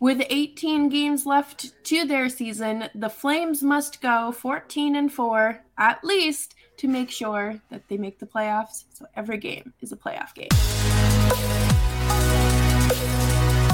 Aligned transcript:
With 0.00 0.22
18 0.30 0.90
games 0.90 1.26
left 1.26 1.72
to 1.86 2.04
their 2.04 2.28
season, 2.28 2.88
the 2.94 3.08
Flames 3.08 3.64
must 3.64 4.00
go 4.00 4.30
14 4.30 4.94
and 4.94 5.12
4 5.12 5.60
at 5.76 6.04
least 6.04 6.54
to 6.76 6.86
make 6.86 7.10
sure 7.10 7.60
that 7.70 7.88
they 7.88 7.96
make 7.96 8.20
the 8.20 8.26
playoffs. 8.26 8.84
So 8.90 9.06
every 9.16 9.38
game 9.38 9.72
is 9.80 9.90
a 9.90 9.96
playoff 9.96 10.34
game. 10.34 10.50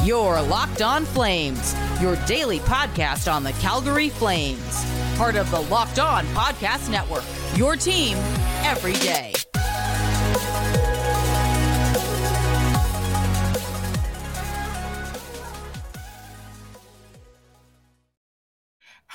Your 0.06 0.40
Locked 0.40 0.80
On 0.80 1.04
Flames, 1.04 1.74
your 2.00 2.16
daily 2.24 2.60
podcast 2.60 3.30
on 3.30 3.42
the 3.42 3.52
Calgary 3.52 4.08
Flames. 4.08 4.84
Part 5.16 5.36
of 5.36 5.50
the 5.50 5.60
Locked 5.60 5.98
On 5.98 6.24
Podcast 6.28 6.90
Network. 6.90 7.24
Your 7.54 7.76
team 7.76 8.16
every 8.64 8.94
day. 8.94 9.34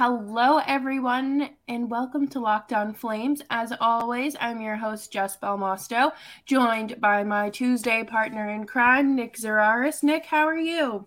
Hello, 0.02 0.62
everyone, 0.66 1.50
and 1.68 1.92
welcome 1.92 2.26
to 2.30 2.40
Locked 2.40 2.72
On 2.72 2.94
Flames. 2.94 3.42
As 3.50 3.74
always, 3.82 4.34
I'm 4.40 4.62
your 4.62 4.78
host, 4.78 5.12
Jess 5.12 5.36
Belmosto, 5.36 6.14
joined 6.46 7.02
by 7.02 7.26
my 7.26 7.50
Tuesday 7.50 8.06
partner 8.06 8.48
in 8.48 8.66
crime, 8.66 9.14
Nick 9.14 9.36
Zararis. 9.36 10.02
Nick, 10.02 10.28
how 10.28 10.48
are 10.48 10.58
you? 10.58 11.06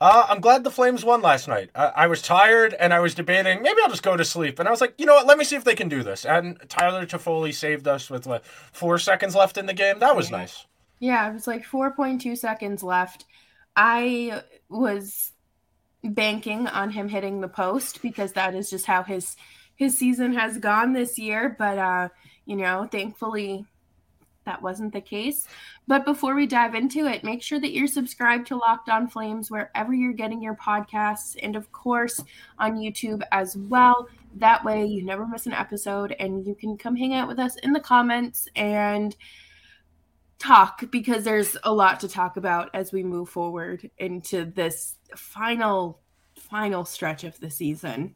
Uh, 0.00 0.24
I'm 0.26 0.40
glad 0.40 0.64
the 0.64 0.70
Flames 0.70 1.04
won 1.04 1.20
last 1.20 1.48
night. 1.48 1.68
I, 1.74 1.84
I 1.94 2.06
was 2.06 2.22
tired 2.22 2.72
and 2.72 2.94
I 2.94 3.00
was 3.00 3.14
debating 3.14 3.60
maybe 3.60 3.78
I'll 3.82 3.90
just 3.90 4.02
go 4.02 4.16
to 4.16 4.24
sleep. 4.24 4.58
And 4.58 4.66
I 4.66 4.70
was 4.70 4.80
like, 4.80 4.94
you 4.96 5.04
know 5.04 5.16
what? 5.16 5.26
Let 5.26 5.36
me 5.36 5.44
see 5.44 5.56
if 5.56 5.64
they 5.64 5.74
can 5.74 5.90
do 5.90 6.02
this. 6.02 6.24
And 6.24 6.58
Tyler 6.70 7.04
Toffoli 7.04 7.52
saved 7.52 7.86
us 7.86 8.08
with 8.08 8.26
what 8.26 8.42
four 8.46 8.96
seconds 8.96 9.34
left 9.34 9.58
in 9.58 9.66
the 9.66 9.74
game. 9.74 9.98
That 9.98 10.16
was 10.16 10.30
nice. 10.30 10.64
Yeah, 10.98 11.28
it 11.28 11.34
was 11.34 11.46
like 11.46 11.66
4.2 11.66 12.38
seconds 12.38 12.82
left. 12.82 13.26
I 13.76 14.40
was 14.70 15.33
banking 16.04 16.66
on 16.68 16.90
him 16.90 17.08
hitting 17.08 17.40
the 17.40 17.48
post 17.48 18.02
because 18.02 18.32
that 18.32 18.54
is 18.54 18.70
just 18.70 18.86
how 18.86 19.02
his 19.02 19.36
his 19.76 19.98
season 19.98 20.32
has 20.34 20.58
gone 20.58 20.92
this 20.92 21.18
year. 21.18 21.56
But 21.58 21.78
uh, 21.78 22.08
you 22.46 22.56
know, 22.56 22.88
thankfully 22.90 23.66
that 24.44 24.62
wasn't 24.62 24.92
the 24.92 25.00
case. 25.00 25.46
But 25.86 26.04
before 26.04 26.34
we 26.34 26.46
dive 26.46 26.74
into 26.74 27.06
it, 27.06 27.24
make 27.24 27.42
sure 27.42 27.60
that 27.60 27.72
you're 27.72 27.86
subscribed 27.86 28.46
to 28.48 28.56
Locked 28.56 28.88
On 28.88 29.08
Flames 29.08 29.50
wherever 29.50 29.92
you're 29.92 30.12
getting 30.12 30.42
your 30.42 30.54
podcasts 30.54 31.36
and 31.42 31.56
of 31.56 31.70
course 31.72 32.22
on 32.58 32.76
YouTube 32.76 33.22
as 33.32 33.56
well. 33.56 34.08
That 34.36 34.64
way 34.64 34.84
you 34.84 35.04
never 35.04 35.26
miss 35.26 35.46
an 35.46 35.52
episode 35.52 36.14
and 36.18 36.46
you 36.46 36.54
can 36.54 36.76
come 36.76 36.96
hang 36.96 37.14
out 37.14 37.28
with 37.28 37.38
us 37.38 37.56
in 37.56 37.72
the 37.72 37.80
comments 37.80 38.48
and 38.56 39.16
talk 40.38 40.90
because 40.90 41.24
there's 41.24 41.56
a 41.64 41.72
lot 41.72 42.00
to 42.00 42.08
talk 42.08 42.36
about 42.36 42.68
as 42.74 42.92
we 42.92 43.02
move 43.02 43.28
forward 43.28 43.88
into 43.98 44.44
this 44.44 44.96
final 45.16 46.00
final 46.34 46.84
stretch 46.84 47.24
of 47.24 47.40
the 47.40 47.50
season. 47.50 48.14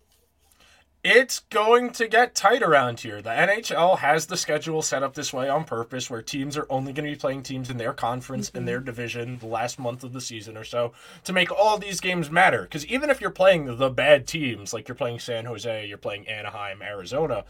It's 1.05 1.39
going 1.39 1.93
to 1.93 2.09
get 2.09 2.35
tight 2.35 2.61
around 2.61 3.01
here. 3.01 3.23
The 3.23 3.31
NHL 3.31 3.99
has 3.99 4.27
the 4.27 4.37
schedule 4.37 4.83
set 4.83 5.05
up 5.05 5.15
this 5.15 5.33
way 5.33 5.49
on 5.49 5.65
purpose 5.65 6.11
where 6.11 6.23
teams 6.23 6.57
are 6.57 6.67
only 6.69 6.93
going 6.93 7.07
to 7.07 7.15
be 7.15 7.19
playing 7.19 7.45
teams 7.45 7.71
in 7.71 7.77
their 7.77 7.93
conference 7.93 8.49
mm-hmm. 8.49 8.59
in 8.59 8.65
their 8.65 8.81
division 8.81 9.39
the 9.39 9.47
last 9.47 9.79
month 9.79 10.03
of 10.03 10.13
the 10.13 10.21
season 10.21 10.57
or 10.57 10.65
so 10.65 10.93
to 11.23 11.33
make 11.33 11.53
all 11.53 11.79
these 11.79 12.01
games 12.01 12.33
matter 12.33 12.67
cuz 12.67 12.85
even 12.87 13.11
if 13.11 13.21
you're 13.21 13.31
playing 13.31 13.77
the 13.77 13.91
bad 13.91 14.27
teams 14.27 14.73
like 14.73 14.89
you're 14.89 14.97
playing 14.97 15.21
San 15.21 15.45
Jose, 15.45 15.87
you're 15.87 15.99
playing 15.99 16.27
Anaheim, 16.27 16.83
Arizona, 16.83 17.45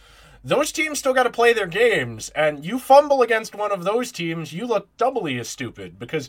those 0.45 0.71
teams 0.71 0.99
still 0.99 1.15
got 1.15 1.23
to 1.23 1.31
play 1.31 1.55
their 1.55 1.67
games 1.67 2.29
and 2.37 2.67
you 2.67 2.79
fumble 2.79 3.23
against 3.23 3.55
one 3.55 3.73
of 3.73 3.83
those 3.83 4.13
teams, 4.13 4.53
you 4.53 4.67
look 4.67 4.95
doubly 4.99 5.39
as 5.39 5.49
stupid 5.49 5.99
because 5.99 6.29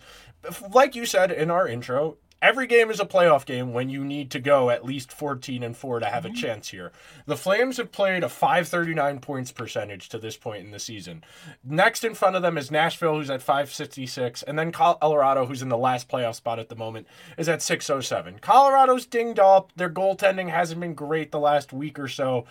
like 0.73 0.95
you 0.95 1.05
said 1.05 1.31
in 1.31 1.51
our 1.51 1.67
intro, 1.67 2.17
every 2.41 2.67
game 2.67 2.89
is 2.89 2.99
a 2.99 3.05
playoff 3.05 3.45
game 3.45 3.73
when 3.73 3.89
you 3.89 4.03
need 4.03 4.31
to 4.31 4.39
go 4.39 4.69
at 4.69 4.85
least 4.85 5.11
14 5.11 5.63
and 5.63 5.75
4 5.75 5.99
to 5.99 6.05
have 6.05 6.25
a 6.25 6.29
mm-hmm. 6.29 6.35
chance 6.35 6.69
here. 6.69 6.91
The 7.25 7.37
Flames 7.37 7.77
have 7.77 7.91
played 7.91 8.23
a 8.23 8.29
539 8.29 9.19
points 9.19 9.51
percentage 9.51 10.09
to 10.09 10.17
this 10.17 10.37
point 10.37 10.65
in 10.65 10.71
the 10.71 10.79
season. 10.79 11.23
Next 11.63 12.03
in 12.03 12.15
front 12.15 12.35
of 12.35 12.41
them 12.41 12.57
is 12.57 12.71
Nashville 12.71 13.15
who's 13.15 13.29
at 13.29 13.41
566 13.41 14.43
and 14.43 14.57
then 14.57 14.71
Colorado 14.71 15.45
who's 15.45 15.61
in 15.61 15.69
the 15.69 15.77
last 15.77 16.07
playoff 16.07 16.35
spot 16.35 16.59
at 16.59 16.69
the 16.69 16.75
moment 16.75 17.07
is 17.37 17.49
at 17.49 17.61
607. 17.61 18.39
Colorado's 18.39 19.05
dinged 19.05 19.39
up. 19.39 19.71
Their 19.75 19.89
goaltending 19.89 20.49
hasn't 20.49 20.81
been 20.81 20.93
great 20.93 21.31
the 21.31 21.39
last 21.39 21.73
week 21.73 21.99
or 21.99 22.07
so, 22.07 22.45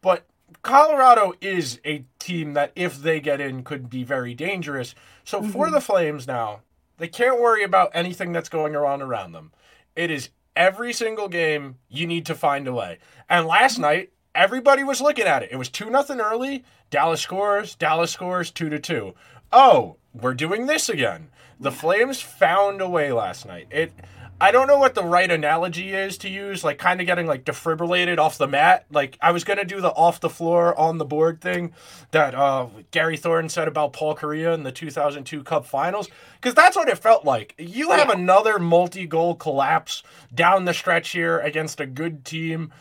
but 0.00 0.26
Colorado 0.62 1.34
is 1.40 1.80
a 1.84 2.04
team 2.18 2.54
that 2.54 2.72
if 2.74 3.02
they 3.02 3.20
get 3.20 3.40
in 3.40 3.64
could 3.64 3.90
be 3.90 4.04
very 4.04 4.34
dangerous. 4.34 4.94
So 5.24 5.40
mm-hmm. 5.40 5.50
for 5.50 5.70
the 5.70 5.80
Flames 5.80 6.26
now, 6.26 6.60
they 6.98 7.08
can't 7.08 7.40
worry 7.40 7.62
about 7.62 7.90
anything 7.94 8.32
that's 8.32 8.48
going 8.48 8.76
on 8.76 9.02
around 9.02 9.32
them. 9.32 9.52
It 9.96 10.10
is 10.10 10.30
every 10.56 10.92
single 10.92 11.28
game 11.28 11.76
you 11.88 12.06
need 12.06 12.26
to 12.26 12.34
find 12.34 12.68
a 12.68 12.72
way. 12.72 12.98
And 13.28 13.46
last 13.46 13.78
night, 13.78 14.12
everybody 14.34 14.84
was 14.84 15.00
looking 15.00 15.26
at 15.26 15.42
it. 15.42 15.50
It 15.52 15.56
was 15.56 15.68
2 15.68 15.90
nothing 15.90 16.20
early. 16.20 16.64
Dallas 16.90 17.20
scores, 17.20 17.74
Dallas 17.74 18.10
scores 18.10 18.50
2 18.50 18.68
to 18.68 18.78
2. 18.78 19.14
Oh, 19.52 19.96
we're 20.12 20.34
doing 20.34 20.66
this 20.66 20.88
again. 20.88 21.30
The 21.60 21.72
Flames 21.72 22.20
found 22.20 22.80
a 22.80 22.88
way 22.88 23.12
last 23.12 23.46
night. 23.46 23.68
It 23.70 23.92
I 24.40 24.50
don't 24.50 24.66
know 24.66 24.78
what 24.78 24.94
the 24.94 25.04
right 25.04 25.30
analogy 25.30 25.94
is 25.94 26.18
to 26.18 26.28
use, 26.28 26.64
like 26.64 26.78
kind 26.78 27.00
of 27.00 27.06
getting 27.06 27.26
like 27.26 27.44
defibrillated 27.44 28.18
off 28.18 28.36
the 28.36 28.48
mat. 28.48 28.84
Like 28.90 29.16
I 29.22 29.30
was 29.30 29.44
gonna 29.44 29.64
do 29.64 29.80
the 29.80 29.92
off 29.92 30.20
the 30.20 30.28
floor 30.28 30.78
on 30.78 30.98
the 30.98 31.04
board 31.04 31.40
thing 31.40 31.72
that 32.10 32.34
uh, 32.34 32.66
Gary 32.90 33.16
Thornton 33.16 33.48
said 33.48 33.68
about 33.68 33.92
Paul 33.92 34.16
Kariya 34.16 34.52
in 34.54 34.64
the 34.64 34.72
2002 34.72 35.44
Cup 35.44 35.64
Finals, 35.64 36.08
because 36.34 36.54
that's 36.54 36.76
what 36.76 36.88
it 36.88 36.98
felt 36.98 37.24
like. 37.24 37.54
You 37.58 37.92
have 37.92 38.10
another 38.10 38.58
multi-goal 38.58 39.36
collapse 39.36 40.02
down 40.34 40.64
the 40.64 40.74
stretch 40.74 41.10
here 41.10 41.38
against 41.38 41.80
a 41.80 41.86
good 41.86 42.24
team. 42.24 42.72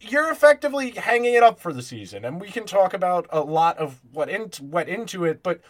You're 0.00 0.32
effectively 0.32 0.92
hanging 0.92 1.34
it 1.34 1.42
up 1.42 1.60
for 1.60 1.72
the 1.72 1.82
season, 1.82 2.24
and 2.24 2.40
we 2.40 2.48
can 2.48 2.64
talk 2.64 2.92
about 2.92 3.26
a 3.30 3.40
lot 3.40 3.78
of 3.78 4.00
what 4.12 4.28
in, 4.28 4.50
went 4.62 4.88
into 4.88 5.24
it, 5.24 5.42
but 5.42 5.60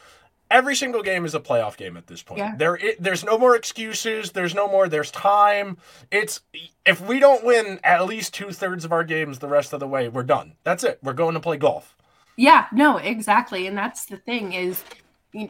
every 0.51 0.75
single 0.75 1.03
game 1.03 1.25
is 1.25 1.35
a 1.35 1.41
playoff 1.41 1.77
game 1.77 1.97
at 1.97 2.07
this 2.07 2.23
point. 2.23 2.39
Yeah. 2.39 2.57
There, 2.57 2.77
it, 2.77 3.03
there's 3.03 3.25
no 3.25 3.39
more 3.39 3.57
excuses. 3.57 4.33
There's 4.33 4.55
no 4.55 4.69
more. 4.69 4.89
There's 4.89 5.11
time. 5.11 5.79
It's 6.11 6.41
if 6.87 7.01
we 7.01 7.19
don't 7.21 7.45
win 7.45 7.81
at 7.85 8.07
least 8.07 8.35
two 8.35 8.53
thirds 8.53 8.85
of 8.85 8.93
our 8.93 9.05
games 9.05 9.39
the 9.39 9.49
rest 9.49 9.73
of 9.73 9.81
the 9.81 9.89
way, 9.89 10.09
we're 10.09 10.23
done. 10.23 10.55
That's 10.65 10.85
it. 10.85 10.99
We're 11.03 11.13
going 11.13 11.35
to 11.35 11.41
play 11.41 11.57
golf. 11.57 11.97
Yeah. 12.37 12.67
No. 12.73 12.99
Exactly. 12.99 13.67
And 13.67 13.77
that's 13.77 14.07
the 14.07 14.17
thing 14.17 14.53
is, 14.53 14.83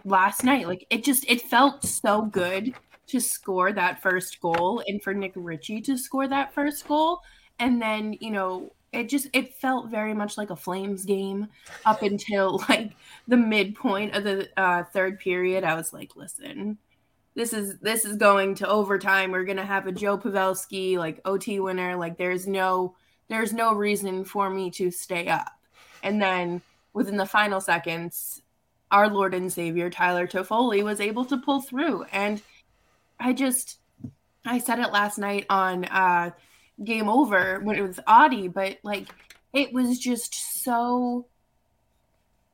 last 0.04 0.44
night, 0.44 0.66
like 0.66 0.86
it 0.90 1.04
just 1.04 1.24
it 1.30 1.42
felt 1.42 1.84
so 1.84 2.22
good 2.22 2.74
to 3.06 3.20
score 3.20 3.72
that 3.72 4.02
first 4.02 4.40
goal 4.40 4.82
and 4.86 5.02
for 5.02 5.14
Nick 5.14 5.32
Ritchie 5.34 5.80
to 5.82 5.96
score 5.96 6.28
that 6.28 6.52
first 6.52 6.86
goal. 6.86 7.20
And 7.58 7.80
then, 7.80 8.16
you 8.20 8.30
know, 8.30 8.72
it 8.92 9.08
just 9.08 9.28
it 9.32 9.54
felt 9.54 9.90
very 9.90 10.14
much 10.14 10.38
like 10.38 10.50
a 10.50 10.56
flames 10.56 11.04
game 11.04 11.48
up 11.84 12.02
until 12.02 12.62
like 12.68 12.92
the 13.26 13.36
midpoint 13.36 14.14
of 14.14 14.24
the 14.24 14.48
uh, 14.56 14.84
third 14.84 15.18
period. 15.18 15.64
I 15.64 15.74
was 15.74 15.92
like 15.92 16.16
listen 16.16 16.78
this 17.38 17.52
is 17.52 17.78
this 17.78 18.04
is 18.04 18.16
going 18.16 18.56
to 18.56 18.68
overtime. 18.68 19.30
We're 19.30 19.44
gonna 19.44 19.64
have 19.64 19.86
a 19.86 19.92
joe 19.92 20.18
pavelski 20.18 20.98
like 20.98 21.20
ot 21.24 21.46
winner. 21.46 21.94
Like 21.94 22.18
there's 22.18 22.48
no 22.48 22.96
there's 23.28 23.52
no 23.52 23.74
reason 23.74 24.24
for 24.24 24.50
me 24.50 24.72
to 24.72 24.90
stay 24.90 25.28
up. 25.28 25.52
And 26.02 26.20
then 26.20 26.60
within 26.92 27.16
the 27.16 27.24
final 27.24 27.60
seconds 27.60 28.42
our 28.90 29.08
lord 29.08 29.34
and 29.34 29.52
savior 29.52 29.90
tyler 29.90 30.26
toffoli 30.26 30.82
was 30.82 31.00
able 31.00 31.24
to 31.26 31.36
pull 31.36 31.62
through. 31.62 32.02
And 32.10 32.42
i 33.20 33.32
just 33.32 33.78
i 34.44 34.58
said 34.58 34.80
it 34.80 34.90
last 34.90 35.16
night 35.16 35.46
on 35.48 35.84
uh 35.84 36.30
game 36.84 37.08
over 37.08 37.60
when 37.60 37.76
it 37.76 37.82
was 37.82 38.00
Audie, 38.06 38.48
but 38.48 38.78
like 38.82 39.08
it 39.52 39.72
was 39.72 39.98
just 39.98 40.62
so 40.62 41.26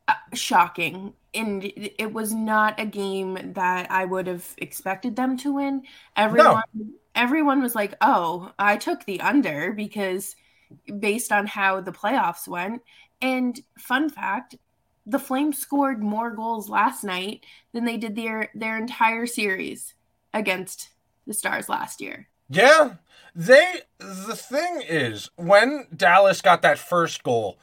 uh, 0.08 0.14
shocking. 0.32 1.14
And 1.34 1.64
it 1.64 2.12
was 2.12 2.32
not 2.32 2.78
a 2.78 2.86
game 2.86 3.54
that 3.54 3.90
I 3.90 4.04
would 4.04 4.28
have 4.28 4.54
expected 4.58 5.16
them 5.16 5.36
to 5.38 5.54
win. 5.54 5.82
Everyone, 6.16 6.62
no. 6.74 6.86
everyone 7.16 7.60
was 7.60 7.74
like, 7.74 7.94
"Oh, 8.00 8.53
I 8.56 8.76
took 8.76 9.04
the 9.04 9.21
under 9.21 9.72
because 9.72 10.36
based 11.00 11.32
on 11.32 11.47
how 11.48 11.80
the 11.80 11.92
playoffs 11.92 12.47
went." 12.47 12.82
And 13.20 13.60
fun 13.78 14.10
fact, 14.10 14.54
the 15.06 15.18
Flames 15.18 15.59
scored 15.59 16.03
more 16.03 16.30
goals 16.30 16.68
last 16.68 17.03
night 17.03 17.44
than 17.72 17.84
they 17.84 17.97
did 17.97 18.15
their 18.15 18.50
their 18.54 18.78
entire 18.78 19.27
series 19.27 19.94
against 20.32 20.91
the 21.27 21.34
Stars 21.34 21.68
last 21.68 22.00
year. 22.00 22.28
Yeah, 22.48 22.94
they 23.34 23.80
the 23.98 24.36
thing 24.36 24.82
is 24.88 25.30
when 25.36 25.86
Dallas 25.94 26.41
got 26.41 26.62
that 26.62 26.78
first 26.78 27.22
goal, 27.22 27.58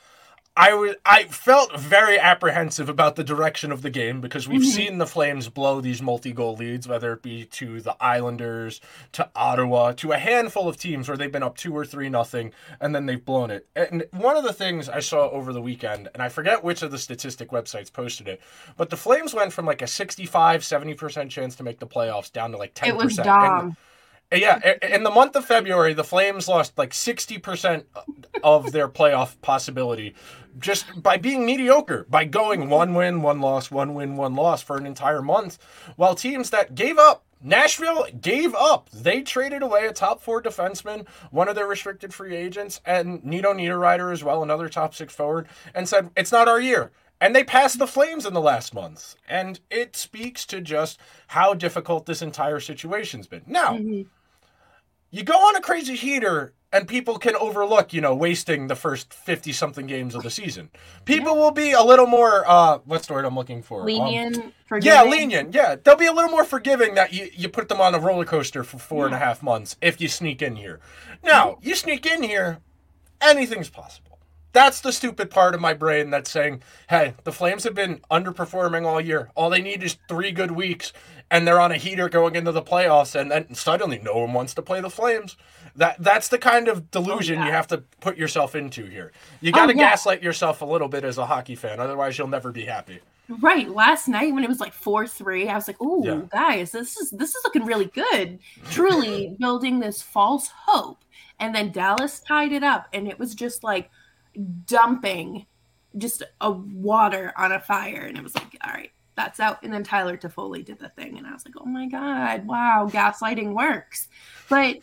I 0.58 0.74
was 0.74 0.96
I 1.06 1.24
felt 1.24 1.80
very 1.80 2.20
apprehensive 2.20 2.90
about 2.90 3.16
the 3.16 3.24
direction 3.24 3.72
of 3.72 3.84
the 3.84 3.90
game 3.90 4.20
because 4.20 4.50
we've 4.50 4.62
mm-hmm. 4.62 4.70
seen 4.70 4.98
the 4.98 5.08
Flames 5.08 5.48
blow 5.48 5.80
these 5.80 6.02
multi-goal 6.02 6.58
leads, 6.58 6.90
whether 6.90 7.14
it 7.14 7.22
be 7.22 7.46
to 7.46 7.80
the 7.80 7.96
Islanders, 8.04 8.82
to 9.14 9.30
Ottawa, 9.34 9.94
to 9.94 10.12
a 10.12 10.18
handful 10.18 10.68
of 10.68 10.76
teams 10.76 11.08
where 11.08 11.16
they've 11.16 11.32
been 11.32 11.42
up 11.42 11.56
two 11.56 11.76
or 11.76 11.86
three 11.86 12.10
nothing 12.10 12.52
and 12.82 12.94
then 12.94 13.06
they've 13.06 13.24
blown 13.24 13.50
it. 13.50 13.66
And 13.78 14.04
one 14.12 14.36
of 14.36 14.44
the 14.44 14.52
things 14.52 14.90
I 14.90 15.00
saw 15.00 15.30
over 15.30 15.54
the 15.54 15.62
weekend, 15.62 16.10
and 16.14 16.22
I 16.22 16.28
forget 16.28 16.66
which 16.66 16.82
of 16.82 16.92
the 16.92 16.98
statistic 16.98 17.52
websites 17.52 17.92
posted 17.92 18.28
it, 18.28 18.42
but 18.76 18.90
the 18.90 18.98
Flames 18.98 19.34
went 19.34 19.54
from 19.54 19.66
like 19.66 19.82
a 19.82 19.88
65, 19.88 20.62
70% 20.62 21.30
chance 21.30 21.56
to 21.56 21.64
make 21.64 21.80
the 21.80 21.88
playoffs 21.88 22.32
down 22.32 22.52
to 22.52 22.58
like 22.58 22.74
10%. 22.74 22.88
It 22.88 22.98
was 22.98 23.16
dumb. 23.16 23.78
Yeah, 24.32 24.60
in 24.82 25.04
the 25.04 25.12
month 25.12 25.36
of 25.36 25.44
February, 25.44 25.94
the 25.94 26.06
Flames 26.06 26.48
lost 26.48 26.78
like 26.78 26.92
60% 26.92 27.84
of 28.44 28.72
their 28.72 28.88
playoff 28.88 29.40
possibility 29.42 30.16
just 30.58 31.02
by 31.02 31.18
being 31.18 31.46
mediocre, 31.46 32.06
by 32.10 32.26
going 32.26 32.70
one 32.70 32.94
win, 32.94 33.22
one 33.22 33.42
loss, 33.42 33.72
one 33.72 33.94
win, 33.94 34.16
one 34.16 34.36
loss 34.36 34.62
for 34.62 34.78
an 34.78 34.86
entire 34.86 35.22
month, 35.22 35.58
while 35.96 36.16
teams 36.16 36.50
that 36.50 36.76
gave 36.76 36.98
up 36.98 37.26
Nashville 37.44 38.06
gave 38.20 38.54
up. 38.54 38.90
They 38.92 39.22
traded 39.22 39.64
away 39.64 39.88
a 39.88 39.94
top 39.94 40.22
four 40.22 40.42
defenseman, 40.42 41.08
one 41.32 41.48
of 41.48 41.56
their 41.56 41.68
restricted 41.68 42.14
free 42.14 42.36
agents, 42.36 42.82
and 42.86 43.24
Nino 43.24 43.54
Niederreiter 43.54 44.14
as 44.14 44.24
well, 44.24 44.44
another 44.44 44.70
top 44.70 44.94
six 44.94 45.14
forward, 45.14 45.48
and 45.74 45.90
said, 45.90 46.12
It's 46.16 46.32
not 46.32 46.48
our 46.48 46.62
year. 46.62 46.92
And 47.20 47.36
they 47.36 47.44
passed 47.44 47.78
the 47.78 47.88
Flames 47.88 48.26
in 48.26 48.34
the 48.34 48.42
last 48.42 48.74
month. 48.74 49.16
And 49.30 49.60
it 49.70 49.96
speaks 49.96 50.46
to 50.48 50.60
just 50.60 51.00
how 51.28 51.54
difficult 51.54 52.06
this 52.06 52.22
entire 52.22 52.60
situation's 52.60 53.28
been. 53.28 53.44
Now, 53.46 53.74
mm-hmm. 53.74 54.10
You 55.12 55.24
go 55.24 55.34
on 55.34 55.56
a 55.56 55.62
crazy 55.62 55.96
heater 55.96 56.54
and 56.74 56.88
people 56.88 57.18
can 57.18 57.36
overlook, 57.36 57.92
you 57.94 58.00
know, 58.00 58.16
wasting 58.16 58.68
the 58.68 58.76
first 58.76 59.14
50 59.14 59.52
something 59.52 59.86
games 59.88 60.16
of 60.16 60.24
the 60.24 60.30
season. 60.30 60.70
People 61.04 61.36
will 61.36 61.52
be 61.52 61.74
a 61.74 61.84
little 61.84 62.08
more, 62.08 62.50
uh, 62.50 62.80
what's 62.86 63.08
the 63.08 63.14
word 63.14 63.26
I'm 63.26 63.36
looking 63.36 63.62
for? 63.62 63.84
Lenient, 63.84 64.38
um, 64.38 64.80
Yeah, 64.82 65.04
lenient. 65.04 65.54
Yeah. 65.54 65.76
They'll 65.76 65.98
be 65.98 66.06
a 66.06 66.14
little 66.14 66.32
more 66.32 66.46
forgiving 66.46 66.96
that 66.96 67.12
you, 67.12 67.30
you 67.34 67.50
put 67.50 67.68
them 67.68 67.82
on 67.82 67.94
a 67.94 68.00
roller 68.00 68.24
coaster 68.24 68.64
for 68.64 68.80
four 68.80 69.00
yeah. 69.00 69.06
and 69.08 69.16
a 69.16 69.18
half 69.18 69.44
months 69.44 69.76
if 69.82 70.00
you 70.00 70.08
sneak 70.08 70.42
in 70.42 70.56
here. 70.56 70.80
Now, 71.24 71.58
you 71.62 71.76
sneak 71.76 72.06
in 72.06 72.24
here, 72.24 72.60
anything's 73.20 73.70
possible. 73.70 74.11
That's 74.54 74.82
the 74.82 74.92
stupid 74.92 75.30
part 75.30 75.56
of 75.56 75.62
my 75.62 75.74
brain 75.74 76.10
that's 76.10 76.30
saying, 76.30 76.62
hey, 76.90 77.14
the 77.24 77.32
Flames 77.32 77.64
have 77.64 77.74
been 77.74 78.02
underperforming 78.12 78.86
all 78.86 79.00
year. 79.00 79.30
All 79.36 79.50
they 79.50 79.62
need 79.62 79.82
is 79.82 79.98
three 80.10 80.32
good 80.32 80.52
weeks, 80.52 80.92
and 81.30 81.48
they're 81.48 81.60
on 81.60 81.72
a 81.72 81.78
heater 81.78 82.10
going 82.10 82.36
into 82.36 82.52
the 82.52 82.62
playoffs, 82.62 83.20
and 83.20 83.32
then 83.32 83.54
suddenly 83.54 84.00
no 84.04 84.18
one 84.18 84.34
wants 84.34 84.54
to 84.56 84.62
play 84.62 84.82
the 84.82 84.90
Flames. 84.90 85.38
That 85.76 86.04
that's 86.04 86.28
the 86.28 86.38
kind 86.38 86.68
of 86.68 86.92
delusion 86.92 87.38
oh, 87.38 87.42
yeah. 87.42 87.48
you 87.48 87.52
have 87.54 87.68
to 87.68 87.78
put 88.02 88.18
yourself 88.18 88.56
into 88.56 88.86
here. 88.86 89.14
You 89.40 89.54
got 89.54 89.68
to 89.68 89.74
oh, 89.74 89.78
yeah. 89.78 89.92
gaslight 89.92 90.22
yourself 90.22 90.62
a 90.62 90.66
little 90.66 90.90
bit 90.90 91.06
as 91.06 91.18
a 91.18 91.26
hockey 91.26 91.56
fan, 91.56 91.80
otherwise 91.80 92.18
you'll 92.18 92.28
never 92.28 92.52
be 92.52 92.66
happy. 92.66 93.00
Right. 93.40 93.70
Last 93.70 94.10
night 94.10 94.34
when 94.34 94.44
it 94.44 94.50
was 94.50 94.60
like 94.60 94.74
four 94.74 95.08
three, 95.08 95.48
I 95.48 95.56
was 95.56 95.68
like, 95.68 95.78
"Oh, 95.80 96.04
yeah. 96.04 96.22
guys, 96.30 96.72
this 96.74 96.98
is 96.98 97.12
this 97.12 97.30
is 97.30 97.42
looking 97.46 97.66
really 97.66 97.86
good." 97.86 98.40
Truly 98.70 99.36
building 99.40 99.80
this 99.80 100.02
false 100.02 100.50
hope, 100.54 101.00
and 101.40 101.56
then 101.56 101.72
Dallas 101.72 102.20
tied 102.20 102.52
it 102.52 102.64
up, 102.64 102.90
and 102.92 103.08
it 103.08 103.18
was 103.18 103.34
just 103.34 103.64
like 103.64 103.90
dumping 104.66 105.46
just 105.98 106.24
a 106.40 106.52
water 106.52 107.34
on 107.38 107.52
a 107.52 107.60
fire. 107.60 108.06
And 108.08 108.18
it 108.18 108.24
was 108.24 108.36
like, 108.36 108.58
all 108.66 108.74
right, 108.74 108.92
that's 109.16 109.40
out. 109.40 109.62
And 109.64 109.74
then 109.74 109.84
Tyler 109.84 110.18
Toffoli 110.18 110.64
did 110.64 110.80
the 110.80 110.90
thing. 110.90 111.18
And 111.18 111.28
I 111.28 111.34
was 111.34 111.46
like, 111.46 111.56
oh 111.58 111.66
my 111.66 111.88
God, 111.88 112.46
wow, 112.46 112.90
gaslighting 112.92 113.54
works. 113.54 114.08
But, 114.50 114.78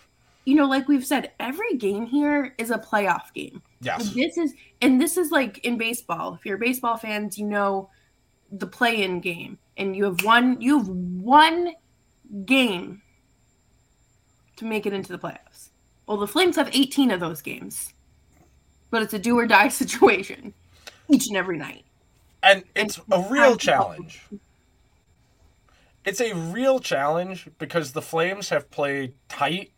you 0.45 0.55
know, 0.55 0.67
like 0.67 0.89
we've 0.89 1.07
said, 1.07 1.33
every 1.41 1.77
game 1.77 2.07
here 2.07 2.55
is 2.59 2.71
a 2.71 2.79
playoff 2.79 3.33
game. 3.33 3.63
Yes. 3.81 4.13
This 4.13 4.37
is, 4.37 4.55
and 4.83 5.01
this 5.01 5.17
is 5.17 5.31
like 5.31 5.59
in 5.59 5.79
baseball. 5.79 6.35
If 6.35 6.45
you're 6.45 6.59
baseball 6.59 6.97
fans, 6.97 7.39
you 7.39 7.47
know 7.47 7.91
the 8.53 8.67
play 8.67 9.03
in 9.03 9.21
game. 9.21 9.59
And 9.77 9.97
you 9.97 10.05
have 10.05 10.25
one, 10.25 10.61
you 10.61 10.79
have 10.79 10.89
one 10.89 11.75
game 12.45 13.03
to 14.57 14.65
make 14.65 14.87
it 14.87 14.93
into 14.93 15.13
the 15.13 15.19
playoffs. 15.19 15.71
Well, 16.07 16.17
the 16.17 16.27
Flames 16.27 16.57
have 16.57 16.71
18 16.73 17.11
of 17.13 17.21
those 17.21 17.41
games 17.41 17.93
but 18.91 19.03
it's 19.03 19.15
a 19.15 19.19
do 19.19 19.39
or 19.39 19.47
die 19.47 19.69
situation 19.83 20.55
each 21.09 21.27
and 21.29 21.37
every 21.37 21.59
night. 21.59 21.85
And 22.43 22.65
it's 22.75 23.01
and 23.11 23.25
a 23.25 23.29
real 23.31 23.57
challenge. 23.57 24.23
It's 26.05 26.21
a 26.21 26.35
real 26.35 26.79
challenge 26.81 27.49
because 27.59 27.93
the 27.93 28.01
Flames 28.01 28.49
have 28.49 28.71
played 28.71 29.15
tight 29.29 29.73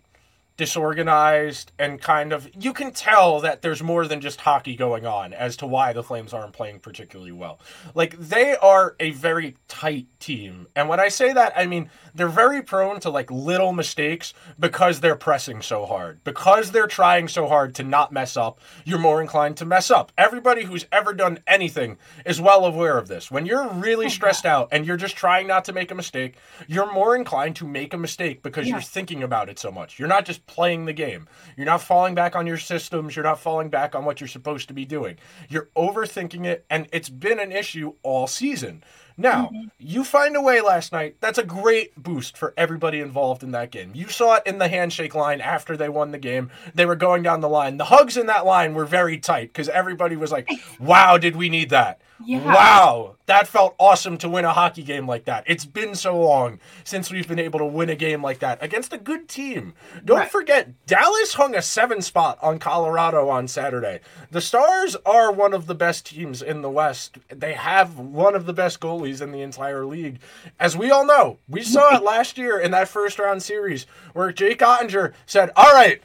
disorganized 0.60 1.72
and 1.78 2.02
kind 2.02 2.34
of 2.34 2.46
you 2.54 2.74
can 2.74 2.92
tell 2.92 3.40
that 3.40 3.62
there's 3.62 3.82
more 3.82 4.06
than 4.06 4.20
just 4.20 4.42
hockey 4.42 4.76
going 4.76 5.06
on 5.06 5.32
as 5.32 5.56
to 5.56 5.66
why 5.66 5.94
the 5.94 6.02
Flames 6.02 6.34
aren't 6.34 6.52
playing 6.52 6.78
particularly 6.80 7.32
well. 7.32 7.58
Like 7.94 8.14
they 8.18 8.54
are 8.56 8.94
a 9.00 9.12
very 9.12 9.56
tight 9.68 10.06
team. 10.18 10.66
And 10.76 10.86
when 10.86 11.00
I 11.00 11.08
say 11.08 11.32
that, 11.32 11.54
I 11.56 11.64
mean 11.64 11.88
they're 12.14 12.28
very 12.28 12.60
prone 12.60 13.00
to 13.00 13.08
like 13.08 13.30
little 13.30 13.72
mistakes 13.72 14.34
because 14.58 15.00
they're 15.00 15.16
pressing 15.16 15.62
so 15.62 15.86
hard. 15.86 16.22
Because 16.24 16.72
they're 16.72 16.86
trying 16.86 17.28
so 17.28 17.48
hard 17.48 17.74
to 17.76 17.82
not 17.82 18.12
mess 18.12 18.36
up, 18.36 18.60
you're 18.84 18.98
more 18.98 19.22
inclined 19.22 19.56
to 19.56 19.64
mess 19.64 19.90
up. 19.90 20.12
Everybody 20.18 20.64
who's 20.64 20.84
ever 20.92 21.14
done 21.14 21.38
anything 21.46 21.96
is 22.26 22.38
well 22.38 22.66
aware 22.66 22.98
of 22.98 23.08
this. 23.08 23.30
When 23.30 23.46
you're 23.46 23.66
really 23.66 24.06
oh, 24.06 24.10
stressed 24.10 24.44
out 24.44 24.68
and 24.72 24.84
you're 24.84 24.98
just 24.98 25.16
trying 25.16 25.46
not 25.46 25.64
to 25.64 25.72
make 25.72 25.90
a 25.90 25.94
mistake, 25.94 26.34
you're 26.68 26.92
more 26.92 27.16
inclined 27.16 27.56
to 27.56 27.66
make 27.66 27.94
a 27.94 27.98
mistake 27.98 28.42
because 28.42 28.66
yeah. 28.66 28.74
you're 28.74 28.82
thinking 28.82 29.22
about 29.22 29.48
it 29.48 29.58
so 29.58 29.70
much. 29.70 29.98
You're 29.98 30.06
not 30.06 30.26
just 30.26 30.44
playing 30.50 30.84
the 30.84 30.92
game. 30.92 31.28
You're 31.56 31.66
not 31.66 31.80
falling 31.80 32.16
back 32.16 32.34
on 32.34 32.46
your 32.46 32.58
systems. 32.58 33.14
You're 33.14 33.24
not 33.24 33.38
falling 33.38 33.68
back 33.68 33.94
on 33.94 34.04
what 34.04 34.20
you're 34.20 34.26
supposed 34.28 34.66
to 34.68 34.74
be 34.74 34.84
doing. 34.84 35.16
You're 35.48 35.68
overthinking 35.76 36.44
it, 36.44 36.66
and 36.68 36.88
it's 36.92 37.08
been 37.08 37.38
an 37.38 37.52
issue 37.52 37.94
all 38.02 38.26
season. 38.26 38.82
Now, 39.16 39.46
mm-hmm. 39.46 39.68
you 39.78 40.02
find 40.02 40.34
a 40.34 40.40
way 40.40 40.60
last 40.60 40.92
night. 40.92 41.16
That's 41.20 41.38
a 41.38 41.44
great 41.44 41.94
boost 41.94 42.36
for 42.36 42.52
everybody 42.56 43.00
involved 43.00 43.44
in 43.44 43.52
that 43.52 43.70
game. 43.70 43.92
You 43.94 44.08
saw 44.08 44.36
it 44.36 44.42
in 44.44 44.58
the 44.58 44.68
handshake 44.68 45.14
line 45.14 45.40
after 45.40 45.76
they 45.76 45.88
won 45.88 46.10
the 46.10 46.18
game. 46.18 46.50
They 46.74 46.86
were 46.86 46.96
going 46.96 47.22
down 47.22 47.40
the 47.40 47.48
line. 47.48 47.76
The 47.76 47.84
hugs 47.84 48.16
in 48.16 48.26
that 48.26 48.44
line 48.44 48.74
were 48.74 48.86
very 48.86 49.18
tight 49.18 49.52
because 49.52 49.68
everybody 49.68 50.16
was 50.16 50.32
like, 50.32 50.50
wow, 50.80 51.16
did 51.16 51.36
we 51.36 51.48
need 51.48 51.70
that? 51.70 52.00
Yeah. 52.24 52.44
Wow, 52.44 53.16
that 53.26 53.48
felt 53.48 53.74
awesome 53.78 54.18
to 54.18 54.28
win 54.28 54.44
a 54.44 54.52
hockey 54.52 54.82
game 54.82 55.06
like 55.06 55.24
that. 55.24 55.44
It's 55.46 55.64
been 55.64 55.94
so 55.94 56.18
long 56.18 56.58
since 56.84 57.10
we've 57.10 57.28
been 57.28 57.38
able 57.38 57.58
to 57.60 57.64
win 57.64 57.88
a 57.88 57.94
game 57.94 58.22
like 58.22 58.40
that 58.40 58.62
against 58.62 58.92
a 58.92 58.98
good 58.98 59.28
team. 59.28 59.74
Don't 60.04 60.18
right. 60.18 60.30
forget, 60.30 60.86
Dallas 60.86 61.34
hung 61.34 61.54
a 61.54 61.62
seven 61.62 62.02
spot 62.02 62.38
on 62.42 62.58
Colorado 62.58 63.28
on 63.28 63.48
Saturday. 63.48 64.00
The 64.30 64.40
Stars 64.40 64.96
are 65.06 65.32
one 65.32 65.54
of 65.54 65.66
the 65.66 65.74
best 65.74 66.06
teams 66.06 66.42
in 66.42 66.62
the 66.62 66.70
West. 66.70 67.18
They 67.28 67.54
have 67.54 67.98
one 67.98 68.34
of 68.34 68.46
the 68.46 68.52
best 68.52 68.80
goalies 68.80 69.20
in 69.22 69.32
the 69.32 69.42
entire 69.42 69.86
league. 69.86 70.18
As 70.58 70.76
we 70.76 70.90
all 70.90 71.06
know, 71.06 71.38
we 71.48 71.62
saw 71.62 71.96
it 71.96 72.02
last 72.04 72.36
year 72.36 72.58
in 72.58 72.70
that 72.72 72.88
first 72.88 73.18
round 73.18 73.42
series 73.42 73.86
where 74.12 74.32
Jake 74.32 74.58
Oettinger 74.58 75.12
said, 75.26 75.50
All 75.56 75.72
right, 75.72 76.02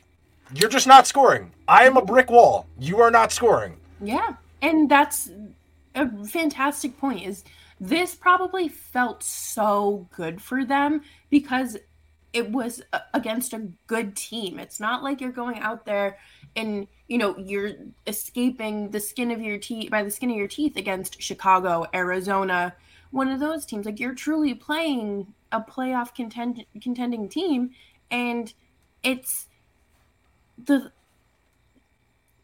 you're 0.53 0.69
just 0.69 0.87
not 0.87 1.07
scoring. 1.07 1.51
I 1.67 1.85
am 1.85 1.97
a 1.97 2.05
brick 2.05 2.29
wall. 2.29 2.67
You 2.79 3.01
are 3.01 3.11
not 3.11 3.31
scoring. 3.31 3.77
Yeah. 4.01 4.35
And 4.61 4.89
that's 4.89 5.29
a 5.95 6.25
fantastic 6.25 6.97
point 6.97 7.23
is 7.23 7.43
this 7.79 8.15
probably 8.15 8.67
felt 8.67 9.23
so 9.23 10.07
good 10.15 10.41
for 10.41 10.63
them 10.63 11.01
because 11.29 11.77
it 12.33 12.51
was 12.51 12.81
against 13.13 13.53
a 13.53 13.69
good 13.87 14.15
team. 14.15 14.59
It's 14.59 14.79
not 14.79 15.03
like 15.03 15.21
you're 15.21 15.31
going 15.31 15.59
out 15.59 15.85
there 15.85 16.17
and 16.55 16.87
you 17.07 17.17
know 17.17 17.37
you're 17.37 17.71
escaping 18.07 18.91
the 18.91 18.99
skin 18.99 19.31
of 19.31 19.41
your 19.41 19.57
teeth 19.57 19.89
by 19.89 20.03
the 20.03 20.11
skin 20.11 20.29
of 20.31 20.35
your 20.35 20.47
teeth 20.47 20.75
against 20.75 21.21
Chicago, 21.21 21.85
Arizona, 21.93 22.75
one 23.11 23.29
of 23.29 23.39
those 23.39 23.65
teams. 23.65 23.85
Like 23.85 23.99
you're 23.99 24.13
truly 24.13 24.53
playing 24.53 25.33
a 25.51 25.61
playoff 25.61 26.13
contend- 26.13 26.65
contending 26.81 27.29
team, 27.29 27.71
and 28.11 28.53
it's 29.01 29.47
the 30.63 30.91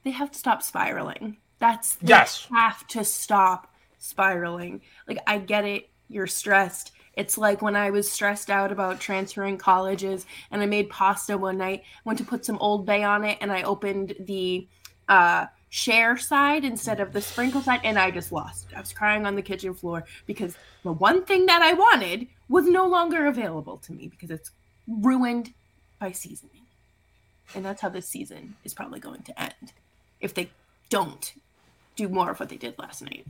they 0.03 0.11
have 0.11 0.31
to 0.31 0.39
stop 0.39 0.63
spiraling. 0.63 1.37
That's 1.61 1.97
yes. 2.01 2.47
have 2.51 2.85
to 2.87 3.05
stop 3.05 3.71
spiraling. 3.99 4.81
Like 5.07 5.19
I 5.27 5.37
get 5.37 5.63
it, 5.63 5.89
you're 6.09 6.27
stressed. 6.27 6.91
It's 7.13 7.37
like 7.37 7.61
when 7.61 7.75
I 7.75 7.91
was 7.91 8.11
stressed 8.11 8.49
out 8.49 8.71
about 8.71 8.99
transferring 8.99 9.59
colleges 9.59 10.25
and 10.49 10.61
I 10.61 10.65
made 10.65 10.89
pasta 10.89 11.37
one 11.37 11.59
night, 11.59 11.83
went 12.03 12.17
to 12.17 12.25
put 12.25 12.45
some 12.45 12.57
Old 12.57 12.85
Bay 12.85 13.03
on 13.03 13.23
it, 13.23 13.37
and 13.41 13.51
I 13.51 13.61
opened 13.61 14.15
the 14.21 14.67
uh, 15.07 15.45
share 15.69 16.17
side 16.17 16.65
instead 16.65 16.99
of 16.99 17.13
the 17.13 17.21
sprinkle 17.21 17.61
side, 17.61 17.81
and 17.83 17.99
I 17.99 18.09
just 18.09 18.31
lost. 18.31 18.67
I 18.75 18.79
was 18.79 18.91
crying 18.91 19.27
on 19.27 19.35
the 19.35 19.41
kitchen 19.43 19.75
floor 19.75 20.03
because 20.25 20.55
the 20.83 20.93
one 20.93 21.23
thing 21.25 21.45
that 21.45 21.61
I 21.61 21.73
wanted 21.73 22.27
was 22.49 22.65
no 22.65 22.87
longer 22.87 23.27
available 23.27 23.77
to 23.77 23.93
me 23.93 24.07
because 24.07 24.31
it's 24.31 24.49
ruined 24.87 25.53
by 25.99 26.11
seasoning. 26.11 26.63
And 27.53 27.63
that's 27.63 27.81
how 27.81 27.89
this 27.89 28.07
season 28.07 28.55
is 28.63 28.73
probably 28.73 28.99
going 28.99 29.21
to 29.23 29.39
end 29.39 29.73
if 30.21 30.33
they 30.33 30.49
don't 30.89 31.33
do 31.95 32.09
more 32.09 32.31
of 32.31 32.39
what 32.39 32.49
they 32.49 32.57
did 32.57 32.77
last 32.77 33.01
night. 33.01 33.25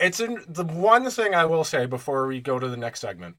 It's 0.00 0.20
in 0.20 0.42
the 0.48 0.64
one 0.64 1.08
thing 1.10 1.34
I 1.34 1.44
will 1.44 1.64
say 1.64 1.86
before 1.86 2.26
we 2.26 2.40
go 2.40 2.58
to 2.58 2.68
the 2.68 2.76
next 2.76 3.00
segment. 3.00 3.36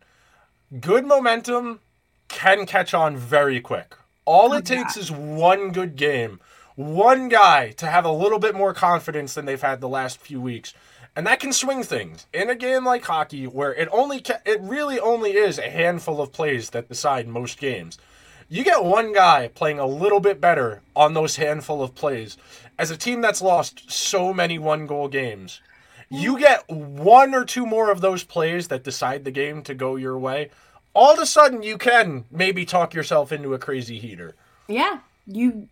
Good 0.79 1.05
momentum 1.05 1.81
can 2.29 2.65
catch 2.65 2.93
on 2.93 3.17
very 3.17 3.59
quick. 3.59 3.95
All 4.25 4.53
oh, 4.53 4.57
it 4.57 4.65
takes 4.65 4.95
is 4.95 5.11
one 5.11 5.71
good 5.71 5.95
game, 5.95 6.39
one 6.75 7.27
guy 7.27 7.71
to 7.71 7.85
have 7.85 8.05
a 8.05 8.11
little 8.11 8.39
bit 8.39 8.55
more 8.55 8.73
confidence 8.73 9.33
than 9.33 9.45
they've 9.45 9.61
had 9.61 9.81
the 9.81 9.89
last 9.89 10.17
few 10.19 10.39
weeks. 10.39 10.73
And 11.15 11.27
that 11.27 11.39
can 11.39 11.53
swing 11.53 11.83
things 11.83 12.25
in 12.33 12.49
a 12.49 12.55
game 12.55 12.85
like 12.85 13.03
hockey, 13.03 13.45
where 13.45 13.73
it 13.75 13.87
only 13.91 14.21
ca- 14.21 14.41
it 14.45 14.59
really 14.61 14.99
only 14.99 15.35
is 15.35 15.59
a 15.59 15.69
handful 15.69 16.21
of 16.21 16.31
plays 16.31 16.71
that 16.71 16.87
decide 16.87 17.27
most 17.27 17.59
games. 17.59 17.99
You 18.53 18.63
get 18.63 18.83
one 18.83 19.13
guy 19.13 19.47
playing 19.47 19.79
a 19.79 19.87
little 19.87 20.19
bit 20.19 20.39
better 20.39 20.83
on 20.95 21.15
those 21.15 21.37
handful 21.37 21.81
of 21.81 21.95
plays, 21.95 22.37
as 22.77 22.91
a 22.91 22.95
team 22.95 23.19
that's 23.19 23.41
lost 23.41 23.91
so 23.91 24.31
many 24.31 24.59
one 24.59 24.85
goal 24.85 25.07
games, 25.07 25.59
you 26.07 26.37
get 26.37 26.69
one 26.69 27.33
or 27.33 27.45
two 27.45 27.65
more 27.65 27.89
of 27.89 28.01
those 28.01 28.23
plays 28.23 28.67
that 28.67 28.83
decide 28.83 29.23
the 29.23 29.31
game 29.31 29.63
to 29.63 29.73
go 29.73 29.95
your 29.95 30.19
way. 30.19 30.51
all 30.93 31.13
of 31.13 31.17
a 31.19 31.25
sudden 31.25 31.63
you 31.63 31.79
can 31.79 32.25
maybe 32.29 32.63
talk 32.63 32.93
yourself 32.93 33.31
into 33.31 33.55
a 33.55 33.57
crazy 33.57 33.97
heater. 33.97 34.35
Yeah, 34.67 34.99
you 35.25 35.67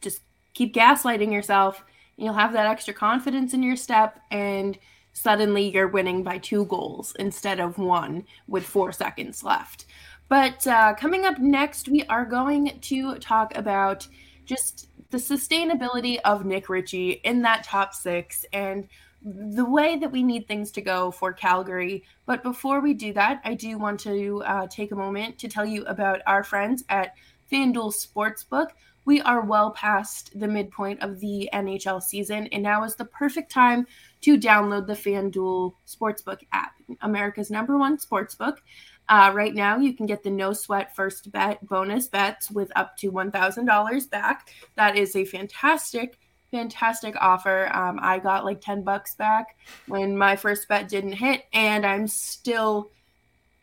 just 0.00 0.20
keep 0.54 0.72
gaslighting 0.72 1.32
yourself. 1.32 1.82
You'll 2.16 2.34
have 2.34 2.52
that 2.52 2.66
extra 2.66 2.94
confidence 2.94 3.52
in 3.52 3.64
your 3.64 3.74
step, 3.74 4.20
and 4.30 4.78
suddenly 5.12 5.68
you're 5.68 5.88
winning 5.88 6.22
by 6.22 6.38
two 6.38 6.64
goals 6.66 7.12
instead 7.18 7.58
of 7.58 7.76
one 7.76 8.24
with 8.46 8.64
four 8.64 8.92
seconds 8.92 9.42
left. 9.42 9.84
But 10.28 10.66
uh, 10.66 10.94
coming 10.94 11.24
up 11.24 11.38
next, 11.38 11.88
we 11.88 12.02
are 12.04 12.24
going 12.24 12.78
to 12.80 13.18
talk 13.18 13.56
about 13.56 14.06
just 14.44 14.88
the 15.10 15.18
sustainability 15.18 16.18
of 16.24 16.44
Nick 16.44 16.68
Ritchie 16.68 17.20
in 17.24 17.42
that 17.42 17.64
top 17.64 17.94
six 17.94 18.44
and 18.52 18.88
the 19.24 19.64
way 19.64 19.96
that 19.96 20.12
we 20.12 20.22
need 20.22 20.46
things 20.46 20.70
to 20.72 20.82
go 20.82 21.10
for 21.10 21.32
Calgary. 21.32 22.04
But 22.26 22.42
before 22.42 22.80
we 22.80 22.92
do 22.92 23.12
that, 23.14 23.40
I 23.44 23.54
do 23.54 23.78
want 23.78 24.00
to 24.00 24.42
uh, 24.44 24.66
take 24.68 24.92
a 24.92 24.96
moment 24.96 25.38
to 25.38 25.48
tell 25.48 25.64
you 25.64 25.84
about 25.86 26.20
our 26.26 26.44
friends 26.44 26.84
at 26.88 27.14
FanDuel 27.50 27.94
Sportsbook. 27.94 28.68
We 29.06 29.20
are 29.20 29.42
well 29.42 29.70
past 29.70 30.38
the 30.38 30.48
midpoint 30.48 31.02
of 31.02 31.20
the 31.20 31.48
NHL 31.52 32.02
season, 32.02 32.48
and 32.48 32.62
now 32.62 32.84
is 32.84 32.96
the 32.96 33.04
perfect 33.04 33.50
time 33.50 33.86
to 34.22 34.38
download 34.38 34.86
the 34.86 34.94
FanDuel 34.94 35.74
Sportsbook 35.86 36.40
app, 36.52 36.72
America's 37.02 37.50
number 37.50 37.78
one 37.78 37.98
sportsbook. 37.98 38.58
Uh, 39.08 39.30
right 39.34 39.54
now, 39.54 39.76
you 39.76 39.92
can 39.92 40.06
get 40.06 40.22
the 40.22 40.30
no 40.30 40.52
sweat 40.52 40.94
first 40.96 41.30
bet 41.30 41.66
bonus 41.68 42.06
bets 42.06 42.50
with 42.50 42.72
up 42.74 42.96
to 42.98 43.12
$1,000 43.12 44.10
back. 44.10 44.50
That 44.76 44.96
is 44.96 45.14
a 45.16 45.24
fantastic 45.24 46.18
fantastic 46.54 47.16
offer. 47.20 47.68
Um, 47.74 47.98
I 48.00 48.20
got 48.20 48.44
like 48.44 48.60
10 48.60 48.82
bucks 48.82 49.16
back 49.16 49.56
when 49.88 50.16
my 50.16 50.36
first 50.36 50.68
bet 50.68 50.88
didn't 50.88 51.14
hit, 51.14 51.42
and 51.52 51.84
I'm 51.84 52.06
still 52.06 52.90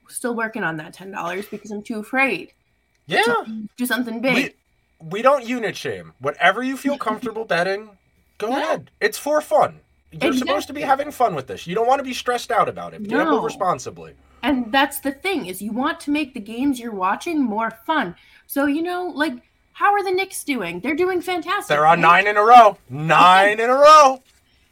still 0.09 0.35
working 0.35 0.61
on 0.63 0.75
that 0.75 0.93
$10 0.93 1.49
because 1.49 1.71
I'm 1.71 1.83
too 1.83 1.99
afraid. 1.99 2.51
Yeah. 3.07 3.23
do 3.77 3.85
something 3.85 4.19
big. 4.19 4.53
We, 4.99 5.07
we 5.09 5.21
don't 5.21 5.45
unit 5.45 5.77
shame. 5.77 6.13
Whatever 6.19 6.63
you 6.63 6.75
feel 6.75 6.97
comfortable 6.97 7.45
betting, 7.45 7.89
go 8.37 8.49
yeah. 8.49 8.57
ahead. 8.57 8.91
It's 8.99 9.17
for 9.17 9.39
fun. 9.39 9.79
You're 10.11 10.31
exactly. 10.31 10.39
supposed 10.39 10.67
to 10.67 10.73
be 10.73 10.81
having 10.81 11.11
fun 11.11 11.33
with 11.33 11.47
this. 11.47 11.65
You 11.65 11.75
don't 11.75 11.87
want 11.87 11.99
to 11.99 12.03
be 12.03 12.13
stressed 12.13 12.51
out 12.51 12.67
about 12.67 12.93
it. 12.93 13.03
Gamble 13.03 13.37
no. 13.37 13.41
responsibly. 13.41 14.13
And 14.43 14.71
that's 14.71 14.99
the 14.99 15.11
thing 15.11 15.45
is 15.45 15.61
you 15.61 15.71
want 15.71 15.99
to 16.01 16.11
make 16.11 16.33
the 16.33 16.39
games 16.39 16.79
you're 16.79 16.91
watching 16.93 17.41
more 17.41 17.71
fun. 17.85 18.15
So 18.47 18.65
you 18.65 18.81
know, 18.81 19.07
like 19.07 19.33
how 19.73 19.93
are 19.93 20.03
the 20.03 20.11
Knicks 20.11 20.43
doing? 20.43 20.79
They're 20.79 20.95
doing 20.95 21.21
fantastic. 21.21 21.69
They're 21.69 21.87
on 21.87 22.01
nine 22.01 22.27
in 22.27 22.37
a 22.37 22.43
row. 22.43 22.77
Nine 22.89 23.59
in 23.59 23.69
a 23.69 23.73
row. 23.73 24.21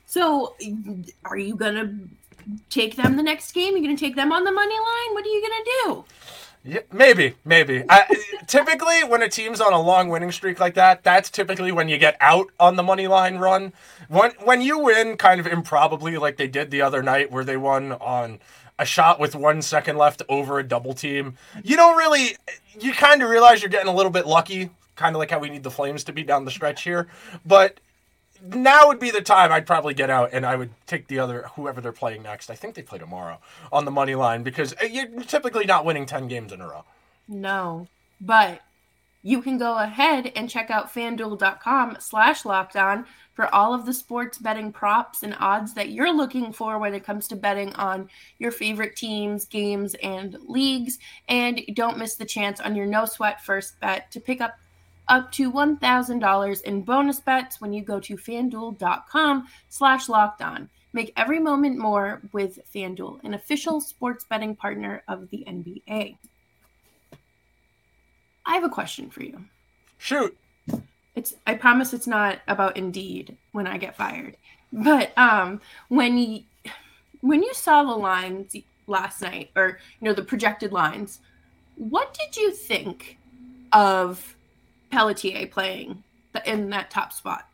So, 0.06 0.56
are 1.26 1.38
you 1.38 1.56
gonna 1.56 1.98
take 2.70 2.96
them 2.96 3.16
the 3.16 3.24
next 3.24 3.52
game? 3.52 3.74
You're 3.74 3.86
gonna 3.86 3.98
take 3.98 4.16
them 4.16 4.32
on 4.32 4.44
the 4.44 4.52
money 4.52 4.74
line? 4.74 5.14
What 5.14 5.26
are 5.26 5.30
you 5.30 5.42
gonna 5.42 5.64
do? 5.66 6.06
Yeah, 6.64 6.80
maybe, 6.92 7.36
maybe. 7.46 7.84
I, 7.88 8.06
typically, 8.48 9.04
when 9.04 9.22
a 9.22 9.30
team's 9.30 9.62
on 9.62 9.72
a 9.72 9.82
long 9.82 10.10
winning 10.10 10.32
streak 10.32 10.60
like 10.60 10.74
that, 10.74 11.04
that's 11.04 11.30
typically 11.30 11.72
when 11.72 11.88
you 11.88 11.98
get 11.98 12.18
out 12.20 12.48
on 12.60 12.76
the 12.76 12.84
money 12.84 13.08
line 13.08 13.38
run. 13.38 13.72
When 14.10 14.32
when 14.44 14.62
you 14.62 14.80
win, 14.80 15.16
kind 15.16 15.40
of 15.40 15.48
improbably, 15.48 16.18
like 16.18 16.38
they 16.38 16.48
did 16.48 16.70
the 16.70 16.82
other 16.82 17.02
night, 17.02 17.32
where 17.32 17.44
they 17.44 17.58
won 17.58 17.94
on 17.94 18.40
a 18.80 18.86
shot 18.86 19.20
with 19.20 19.36
one 19.36 19.62
second 19.62 19.98
left 19.98 20.24
over 20.28 20.58
a 20.58 20.64
double 20.64 20.94
team. 20.94 21.36
You 21.64 21.76
don't 21.76 21.98
really, 21.98 22.38
you 22.80 22.94
kind 22.94 23.22
of 23.22 23.30
realize 23.30 23.62
you're 23.62 23.70
getting 23.70 23.90
a 23.90 23.96
little 23.96 24.12
bit 24.12 24.26
lucky 24.26 24.72
kind 25.00 25.16
of 25.16 25.20
like 25.20 25.32
how 25.32 25.40
we 25.40 25.50
need 25.50 25.64
the 25.64 25.72
Flames 25.72 26.04
to 26.04 26.14
be 26.14 26.24
down 26.24 26.46
the 26.46 26.52
stretch 26.52 26.84
here. 26.84 27.08
But 27.46 27.80
now 28.44 28.88
would 28.88 29.00
be 29.00 29.12
the 29.12 29.22
time 29.22 29.52
I'd 29.52 29.66
probably 29.66 29.94
get 29.94 30.10
out 30.10 30.30
and 30.34 30.46
I 30.46 30.56
would 30.56 30.72
take 30.86 31.08
the 31.08 31.20
other 31.20 31.50
whoever 31.56 31.82
they're 31.82 31.92
playing 31.92 32.22
next. 32.24 32.50
I 32.50 32.56
think 32.56 32.76
they 32.76 32.82
play 32.82 33.00
tomorrow 33.00 33.40
on 33.72 33.86
the 33.86 33.92
money 33.92 34.16
line 34.16 34.44
because 34.44 34.74
uh, 34.74 34.86
you're 34.86 35.08
typically 35.22 35.66
not 35.66 35.86
winning 35.86 36.06
10 36.06 36.28
games 36.28 36.52
in 36.52 36.62
a 36.62 36.68
row. 36.68 36.84
No. 37.28 37.88
But 38.20 38.62
you 39.24 39.42
can 39.42 39.58
go 39.58 39.78
ahead 39.78 40.32
and 40.36 40.50
check 40.50 40.70
out 40.70 40.94
fanduel.com 40.94 41.98
slash 42.00 42.46
locked 42.46 42.76
on 42.76 43.06
for 43.40 43.56
all 43.56 43.74
of 43.74 43.86
the 43.86 43.94
sports 43.94 44.38
betting 44.38 44.70
props 44.70 45.24
and 45.24 45.34
odds 45.40 45.74
that 45.74 45.92
you're 45.92 46.14
looking 46.14 46.52
for 46.52 46.78
when 46.78 46.94
it 46.94 47.06
comes 47.06 47.26
to 47.26 47.38
betting 47.38 47.74
on 47.76 48.10
your 48.38 48.52
favorite 48.52 48.98
teams, 48.98 49.46
games, 49.46 49.96
and 50.04 50.36
leagues. 50.46 51.00
And 51.30 51.62
don't 51.74 51.98
miss 51.98 52.16
the 52.16 52.26
chance 52.26 52.60
on 52.60 52.76
your 52.76 52.86
no 52.86 53.06
sweat 53.06 53.42
first 53.42 53.80
bet 53.80 54.12
to 54.12 54.20
pick 54.20 54.42
up 54.42 54.56
up 55.08 55.32
to 55.32 55.54
$1,000 55.54 56.62
in 56.64 56.82
bonus 56.82 57.22
bets 57.22 57.62
when 57.62 57.72
you 57.72 57.82
go 57.82 57.98
to 58.02 58.18
fanduel.com 58.18 59.48
slash 59.70 60.10
locked 60.10 60.42
on. 60.42 60.70
Make 60.92 61.14
every 61.16 61.40
moment 61.40 61.78
more 61.78 62.20
with 62.34 62.60
FanDuel, 62.76 63.24
an 63.24 63.36
official 63.36 63.80
sports 63.80 64.26
betting 64.26 64.54
partner 64.54 65.02
of 65.08 65.30
the 65.30 65.46
NBA. 65.48 66.18
I 68.46 68.54
have 68.54 68.66
a 68.66 68.70
question 68.70 69.10
for 69.10 69.24
you. 69.24 69.46
Shoot. 69.98 70.38
It's 71.16 71.36
I 71.46 71.56
promise 71.56 71.94
it's 71.94 72.08
not 72.08 72.40
about 72.48 72.78
Indeed 72.78 73.38
when 73.52 73.68
I 73.68 73.78
get 73.78 73.96
fired. 73.96 74.38
But 74.72 75.18
um 75.18 75.62
when 75.88 76.18
you 76.18 76.44
when 77.22 77.44
you 77.44 77.54
saw 77.54 77.84
the 77.84 77.96
lines 77.96 78.56
last 78.88 79.22
night 79.22 79.52
or 79.56 79.80
you 80.00 80.08
know 80.08 80.14
the 80.14 80.24
projected 80.24 80.72
lines, 80.72 81.20
what 81.76 82.14
did 82.14 82.38
you 82.38 82.52
think 82.52 83.18
of 83.72 84.36
Pelletier 84.92 85.48
playing 85.48 86.04
in 86.46 86.70
that 86.70 86.92
top 86.92 87.14
spot. 87.14 87.48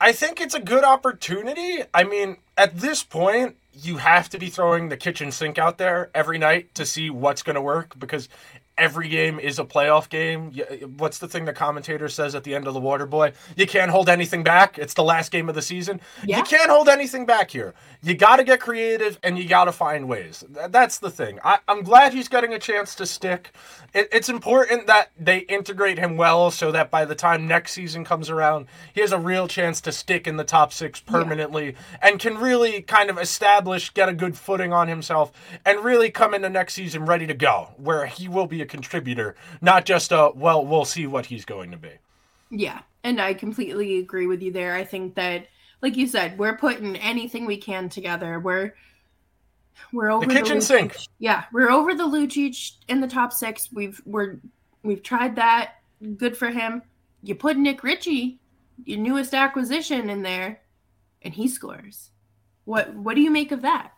I 0.00 0.12
think 0.12 0.40
it's 0.40 0.54
a 0.54 0.60
good 0.60 0.84
opportunity. 0.84 1.82
I 1.92 2.04
mean, 2.04 2.38
at 2.56 2.78
this 2.78 3.02
point, 3.02 3.56
you 3.72 3.98
have 3.98 4.28
to 4.30 4.38
be 4.38 4.48
throwing 4.48 4.88
the 4.88 4.96
kitchen 4.96 5.30
sink 5.30 5.58
out 5.58 5.78
there 5.78 6.10
every 6.14 6.38
night 6.38 6.74
to 6.74 6.86
see 6.86 7.10
what's 7.10 7.42
going 7.42 7.54
to 7.54 7.62
work 7.62 7.98
because 7.98 8.28
every 8.80 9.08
game 9.08 9.38
is 9.38 9.58
a 9.58 9.64
playoff 9.64 10.08
game. 10.08 10.52
What's 10.96 11.18
the 11.18 11.28
thing 11.28 11.44
the 11.44 11.52
commentator 11.52 12.08
says 12.08 12.34
at 12.34 12.44
the 12.44 12.54
end 12.54 12.66
of 12.66 12.74
the 12.74 12.80
Water 12.80 13.06
Boy? 13.06 13.32
You 13.54 13.66
can't 13.66 13.90
hold 13.90 14.08
anything 14.08 14.42
back. 14.42 14.78
It's 14.78 14.94
the 14.94 15.04
last 15.04 15.30
game 15.30 15.48
of 15.48 15.54
the 15.54 15.62
season. 15.62 16.00
Yeah. 16.24 16.38
You 16.38 16.44
can't 16.44 16.70
hold 16.70 16.88
anything 16.88 17.26
back 17.26 17.50
here. 17.50 17.74
You 18.02 18.14
got 18.14 18.36
to 18.36 18.44
get 18.44 18.60
creative 18.60 19.18
and 19.22 19.38
you 19.38 19.46
got 19.46 19.66
to 19.66 19.72
find 19.72 20.08
ways. 20.08 20.42
That's 20.48 20.98
the 20.98 21.10
thing. 21.10 21.38
I, 21.44 21.58
am 21.68 21.82
glad 21.82 22.14
he's 22.14 22.28
getting 22.28 22.54
a 22.54 22.58
chance 22.58 22.94
to 22.96 23.06
stick. 23.06 23.52
It, 23.92 24.08
it's 24.12 24.28
important 24.28 24.86
that 24.86 25.10
they 25.18 25.38
integrate 25.38 25.98
him 25.98 26.16
well 26.16 26.50
so 26.50 26.72
that 26.72 26.90
by 26.90 27.04
the 27.04 27.14
time 27.14 27.46
next 27.46 27.72
season 27.72 28.04
comes 28.04 28.30
around, 28.30 28.66
he 28.94 29.02
has 29.02 29.12
a 29.12 29.18
real 29.18 29.46
chance 29.46 29.80
to 29.82 29.92
stick 29.92 30.26
in 30.26 30.36
the 30.36 30.44
top 30.44 30.72
six 30.72 31.00
permanently 31.00 31.66
yeah. 31.66 31.98
and 32.02 32.18
can 32.18 32.38
really 32.38 32.80
kind 32.80 33.10
of 33.10 33.18
establish, 33.18 33.92
get 33.92 34.08
a 34.08 34.14
good 34.14 34.38
footing 34.38 34.72
on 34.72 34.88
himself, 34.88 35.32
and 35.66 35.84
really 35.84 36.10
come 36.10 36.32
into 36.32 36.48
next 36.48 36.74
season 36.74 37.04
ready 37.04 37.26
to 37.26 37.34
go, 37.34 37.68
where 37.76 38.06
he 38.06 38.28
will 38.28 38.46
be 38.46 38.62
a 38.62 38.66
contributor, 38.70 39.36
not 39.60 39.84
just 39.84 40.12
a, 40.12 40.30
well, 40.34 40.64
we'll 40.64 40.86
see 40.86 41.06
what 41.06 41.26
he's 41.26 41.44
going 41.44 41.70
to 41.72 41.76
be. 41.76 41.92
Yeah. 42.50 42.80
And 43.04 43.20
I 43.20 43.34
completely 43.34 43.98
agree 43.98 44.26
with 44.26 44.42
you 44.42 44.52
there. 44.52 44.74
I 44.74 44.84
think 44.84 45.14
that, 45.16 45.48
like 45.82 45.96
you 45.96 46.06
said, 46.06 46.38
we're 46.38 46.56
putting 46.56 46.96
anything 46.96 47.44
we 47.44 47.58
can 47.58 47.88
together. 47.88 48.40
We're, 48.40 48.74
we're 49.92 50.10
over 50.10 50.26
the 50.26 50.34
kitchen 50.34 50.56
the 50.56 50.62
sink. 50.62 50.96
Yeah, 51.18 51.44
we're 51.52 51.70
over 51.70 51.94
the 51.94 52.04
Lucic 52.04 52.72
in 52.88 53.00
the 53.00 53.08
top 53.08 53.32
six. 53.32 53.70
We've 53.72 54.00
we're 54.04 54.36
we've 54.82 55.02
tried 55.02 55.36
that. 55.36 55.76
Good 56.16 56.36
for 56.36 56.50
him. 56.50 56.82
You 57.22 57.34
put 57.34 57.56
Nick 57.56 57.82
Ritchie, 57.82 58.38
your 58.84 58.98
newest 58.98 59.34
acquisition, 59.34 60.10
in 60.10 60.22
there, 60.22 60.60
and 61.22 61.32
he 61.32 61.48
scores. 61.48 62.10
What 62.64 62.94
what 62.94 63.16
do 63.16 63.22
you 63.22 63.30
make 63.30 63.52
of 63.52 63.62
that? 63.62 63.92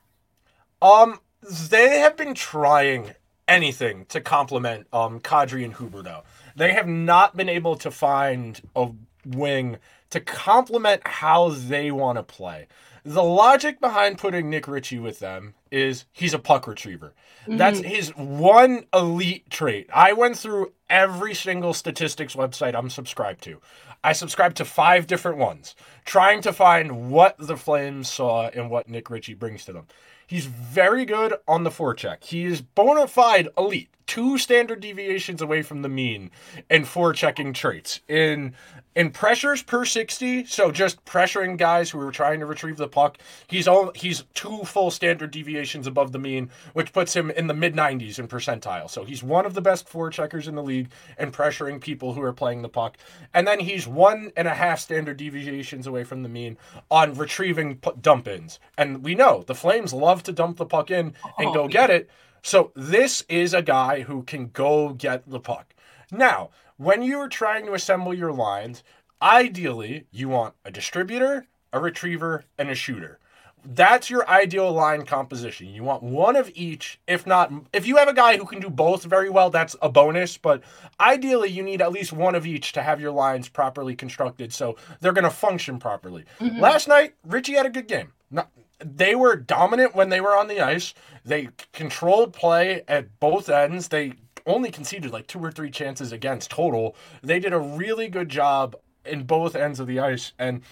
Um, 0.81 1.19
they 1.43 1.99
have 1.99 2.17
been 2.17 2.35
trying 2.35 3.14
anything 3.49 4.07
to 4.07 4.21
complement 4.21 4.87
um 4.93 5.21
Kadri 5.21 5.65
and 5.65 5.75
Huberdeau. 5.75 6.23
They 6.57 6.73
have 6.73 6.89
not 6.89 7.37
been 7.37 7.49
able 7.49 7.77
to 7.77 7.91
find 7.91 8.61
a 8.77 8.91
wing 9.25 9.79
to 10.11 10.21
complement 10.21 11.07
how 11.07 11.51
they 11.51 11.91
want 11.91 12.19
to 12.19 12.23
play. 12.23 12.69
The 13.05 13.23
logic 13.23 13.81
behind 13.81 14.19
putting 14.19 14.49
Nick 14.49 14.69
Ritchie 14.69 15.01
with 15.01 15.19
them 15.19 15.55
is 15.73 16.05
he's 16.13 16.35
a 16.35 16.39
puck 16.39 16.67
retriever. 16.67 17.15
Mm-hmm. 17.43 17.57
That's 17.57 17.81
his 17.81 18.11
one 18.11 18.85
elite 18.95 19.51
trait. 19.51 19.89
I 19.93 20.13
went 20.13 20.39
through 20.39 20.73
every 20.89 21.35
single 21.35 21.75
statistics 21.75 22.37
website 22.37 22.77
I'm 22.77 22.91
subscribed 22.91 23.43
to. 23.45 23.61
I 24.05 24.13
subscribed 24.13 24.57
to 24.59 24.65
five 24.65 25.07
different 25.07 25.39
ones, 25.39 25.75
trying 26.05 26.43
to 26.43 26.53
find 26.53 27.11
what 27.11 27.37
the 27.39 27.57
Flames 27.57 28.09
saw 28.09 28.49
and 28.49 28.71
what 28.71 28.89
Nick 28.89 29.11
Ritchie 29.11 29.35
brings 29.35 29.65
to 29.65 29.73
them. 29.73 29.87
He's 30.33 30.47
very 30.47 31.05
good 31.05 31.35
on 31.47 31.65
the 31.65 31.69
forecheck. 31.69 32.25
He 32.25 32.47
is 32.47 32.62
bona 32.62 33.07
fide 33.07 33.49
elite, 33.59 33.91
two 34.12 34.37
standard 34.37 34.78
deviations 34.78 35.40
away 35.40 35.62
from 35.62 35.81
the 35.81 35.88
mean 35.88 36.31
in 36.69 36.83
forechecking 36.83 37.54
traits. 37.54 38.00
In 38.09 38.52
in 38.95 39.11
pressures 39.11 39.62
per 39.62 39.87
60, 39.87 40.45
so 40.45 40.71
just 40.71 41.02
pressuring 41.07 41.57
guys 41.57 41.88
who 41.88 41.99
are 41.99 42.12
trying 42.12 42.38
to 42.40 42.45
retrieve 42.45 42.76
the 42.76 42.88
puck, 42.88 43.16
he's 43.47 43.66
all, 43.66 43.90
he's 43.95 44.25
two 44.35 44.64
full 44.64 44.90
standard 44.90 45.31
deviations 45.31 45.87
above 45.87 46.12
the 46.12 46.19
mean, 46.19 46.50
which 46.75 46.92
puts 46.92 47.16
him 47.16 47.31
in 47.31 47.47
the 47.47 47.54
mid 47.54 47.75
90s 47.75 48.19
in 48.19 48.28
percentile. 48.28 48.90
So 48.90 49.02
he's 49.02 49.23
one 49.23 49.47
of 49.47 49.54
the 49.54 49.62
best 49.62 49.88
forecheckers 49.88 50.47
in 50.47 50.57
the 50.57 50.62
league 50.62 50.90
and 51.16 51.33
pressuring 51.33 51.81
people 51.81 52.12
who 52.12 52.21
are 52.21 52.35
playing 52.35 52.61
the 52.61 52.69
puck. 52.69 52.99
And 53.33 53.49
then 53.49 53.61
he's 53.61 53.88
one 53.88 54.31
and 54.37 54.47
a 54.47 54.54
half 54.54 54.78
standard 54.78 55.16
deviations 55.16 55.87
away 55.87 56.04
from 56.04 56.23
the 56.23 56.28
mean 56.28 56.59
on 56.90 57.14
retrieving 57.14 57.81
dump 58.02 58.28
ins. 58.28 58.61
And 58.76 59.02
we 59.02 59.14
know 59.14 59.42
the 59.47 59.54
Flames 59.54 59.95
love 59.95 60.23
to 60.25 60.33
dump 60.33 60.59
the 60.59 60.66
puck 60.66 60.90
in 60.90 61.14
and 61.38 61.49
oh, 61.49 61.54
go 61.54 61.66
get 61.66 61.88
it 61.88 62.11
So 62.43 62.73
this 62.75 63.25
is 63.29 63.55
a 63.55 63.63
guy 63.63 64.01
who 64.01 64.25
can 64.25 64.49
go 64.49 64.91
get 64.91 65.29
the 65.29 65.41
puck. 65.41 65.75
Now, 66.11 66.51
when 66.77 67.03
you 67.03 67.19
are 67.21 67.29
trying 67.29 67.67
to 67.67 67.75
assemble 67.75 68.13
your 68.13 68.33
lines, 68.33 68.83
ideally 69.23 70.07
you 70.11 70.29
want 70.29 70.55
a 70.65 70.71
distributor, 70.71 71.47
a 71.73 71.79
retriever, 71.79 72.45
and 72.59 72.69
a 72.69 72.75
shooter. 72.75 73.21
That's 73.65 74.11
your 74.11 74.29
ideal 74.29 74.73
line 74.73 75.05
composition. 75.05 75.69
You 75.69 75.85
want 75.85 76.03
one 76.03 76.35
of 76.35 76.51
each, 76.55 76.99
if 77.07 77.29
not, 77.29 77.53
if 77.73 77.87
you 77.87 77.97
have 77.97 78.09
a 78.09 78.13
guy 78.13 78.37
who 78.37 78.45
can 78.45 78.59
do 78.59 78.69
both 78.69 79.05
very 79.05 79.31
well, 79.31 79.51
that's 79.51 79.77
a 79.81 79.89
bonus. 79.89 80.37
But 80.37 80.63
ideally, 80.99 81.49
you 81.49 81.63
need 81.63 81.81
at 81.81 81.93
least 81.93 82.13
one 82.13 82.35
of 82.35 82.45
each 82.45 82.73
to 82.73 82.83
have 82.83 83.01
your 83.01 83.13
lines 83.13 83.49
properly 83.49 83.95
constructed 83.95 84.53
so 84.53 84.77
they're 85.01 85.13
going 85.13 85.23
to 85.23 85.31
function 85.31 85.79
properly. 85.79 86.25
Mm-hmm. 86.41 86.59
Last 86.59 86.89
night, 86.89 87.15
Ritchie 87.25 87.55
had 87.55 87.67
a 87.67 87.71
good 87.71 87.87
game. 87.87 88.13
Not, 88.33 88.51
they 88.85 89.15
were 89.15 89.37
dominant 89.37 89.95
when 89.95 90.09
they 90.09 90.21
were 90.21 90.37
on 90.37 90.49
the 90.49 90.61
ice. 90.61 90.95
They 91.25 91.49
controlled 91.73 92.33
play 92.33 92.83
at 92.89 93.19
both 93.21 93.49
ends. 93.49 93.89
They 93.89 94.15
only 94.47 94.71
conceded 94.71 95.12
like 95.12 95.27
two 95.27 95.39
or 95.39 95.53
three 95.53 95.71
chances 95.71 96.12
against 96.12 96.51
total. 96.51 96.97
They 97.23 97.39
did 97.39 97.53
a 97.53 97.59
really 97.59 98.09
good 98.09 98.29
job 98.29 98.77
in 99.05 99.25
both 99.25 99.55
ends 99.55 99.81
of 99.81 99.87
the 99.87 100.01
ice 100.01 100.33
and 100.39 100.62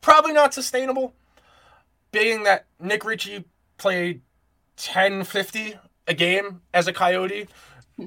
probably 0.00 0.32
not 0.32 0.54
sustainable 0.54 1.14
being 2.12 2.42
that 2.44 2.66
Nick 2.78 3.04
Ritchie 3.04 3.44
played 3.78 4.22
1050 4.76 5.76
a 6.06 6.14
game 6.14 6.62
as 6.74 6.88
a 6.88 6.92
Coyote, 6.92 7.46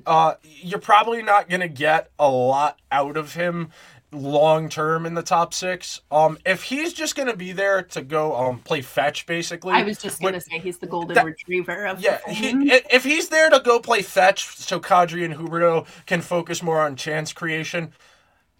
uh, 0.05 0.33
you're 0.43 0.79
probably 0.79 1.21
not 1.21 1.47
going 1.47 1.61
to 1.61 1.67
get 1.67 2.11
a 2.19 2.29
lot 2.29 2.79
out 2.91 3.15
of 3.15 3.35
him 3.35 3.69
long 4.13 4.69
term 4.69 5.05
in 5.05 5.13
the 5.13 5.23
top 5.23 5.53
six. 5.53 6.01
Um, 6.11 6.37
if 6.45 6.63
he's 6.63 6.93
just 6.93 7.15
going 7.15 7.27
to 7.27 7.35
be 7.35 7.51
there 7.51 7.81
to 7.81 8.01
go 8.01 8.35
um 8.35 8.59
play 8.59 8.81
fetch, 8.81 9.25
basically. 9.25 9.73
I 9.73 9.83
was 9.83 9.97
just 9.97 10.21
going 10.21 10.33
to 10.33 10.41
say 10.41 10.59
he's 10.59 10.77
the 10.77 10.87
golden 10.87 11.15
that, 11.15 11.25
retriever 11.25 11.85
of 11.85 12.01
yeah. 12.01 12.19
He, 12.29 12.71
if 12.91 13.03
he's 13.03 13.29
there 13.29 13.49
to 13.49 13.59
go 13.59 13.79
play 13.79 14.01
fetch, 14.01 14.45
so 14.55 14.79
Kadri 14.79 15.25
and 15.25 15.35
Huberdeau 15.35 15.85
can 16.05 16.21
focus 16.21 16.61
more 16.63 16.81
on 16.81 16.95
chance 16.95 17.33
creation. 17.33 17.93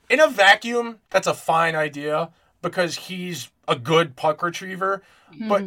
In 0.10 0.20
a 0.20 0.28
vacuum, 0.28 1.00
that's 1.10 1.28
a 1.28 1.34
fine 1.34 1.76
idea 1.76 2.30
because 2.62 2.96
he's 2.96 3.50
a 3.68 3.76
good 3.76 4.16
puck 4.16 4.42
retriever. 4.42 5.04
Mm-hmm. 5.34 5.48
But 5.48 5.64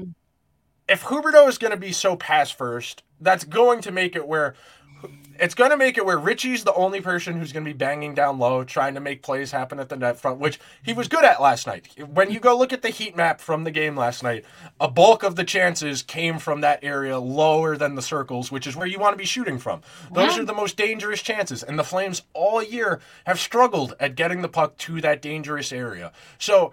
if 0.89 1.05
Huberdeau 1.05 1.49
is 1.49 1.59
going 1.59 1.73
to 1.73 1.77
be 1.77 1.93
so 1.93 2.17
pass 2.17 2.51
first, 2.51 3.03
that's 3.21 3.45
going 3.45 3.81
to 3.83 3.91
make 3.91 4.15
it 4.15 4.27
where 4.27 4.55
it's 5.41 5.55
going 5.55 5.71
to 5.71 5.77
make 5.77 5.99
it 5.99 6.05
where 6.05 6.19
Ritchie's 6.19 6.65
the 6.65 6.75
only 6.75 7.01
person 7.01 7.39
who's 7.39 7.53
going 7.53 7.65
to 7.65 7.69
be 7.69 7.77
banging 7.77 8.15
down 8.15 8.39
low, 8.39 8.65
trying 8.65 8.95
to 8.95 9.01
make 9.01 9.23
plays 9.23 9.53
happen 9.53 9.79
at 9.79 9.89
the 9.89 9.97
net 9.97 10.19
front, 10.19 10.39
which 10.39 10.59
he 10.83 10.93
was 10.93 11.09
good 11.09 11.25
at 11.25 11.41
last 11.41 11.67
night. 11.67 11.89
When 11.99 12.31
you 12.31 12.41
go 12.41 12.57
look 12.57 12.73
at 12.73 12.83
the 12.83 12.91
heat 12.91 13.17
map 13.17 13.41
from 13.41 13.65
the 13.65 13.71
game 13.71 13.97
last 13.97 14.23
night, 14.23 14.45
a 14.81 14.89
bulk 14.89 15.23
of 15.23 15.37
the 15.37 15.45
chances 15.45 16.03
came 16.03 16.39
from 16.39 16.61
that 16.61 16.81
area 16.83 17.19
lower 17.19 17.77
than 17.77 17.95
the 17.95 18.03
circles, 18.03 18.51
which 18.51 18.67
is 18.67 18.77
where 18.77 18.87
you 18.87 18.99
want 18.99 19.15
to 19.15 19.19
be 19.19 19.25
shooting 19.25 19.59
from. 19.59 19.83
Those 20.13 20.37
yeah. 20.37 20.43
are 20.43 20.47
the 20.47 20.55
most 20.55 20.77
dangerous 20.77 21.23
chances, 21.23 21.63
and 21.63 21.79
the 21.79 21.85
Flames 21.85 22.23
all 22.33 22.63
year 22.63 23.01
have 23.25 23.39
struggled 23.39 23.95
at 24.01 24.15
getting 24.15 24.43
the 24.43 24.49
puck 24.49 24.77
to 24.79 25.01
that 25.01 25.23
dangerous 25.23 25.73
area. 25.73 26.13
So 26.39 26.73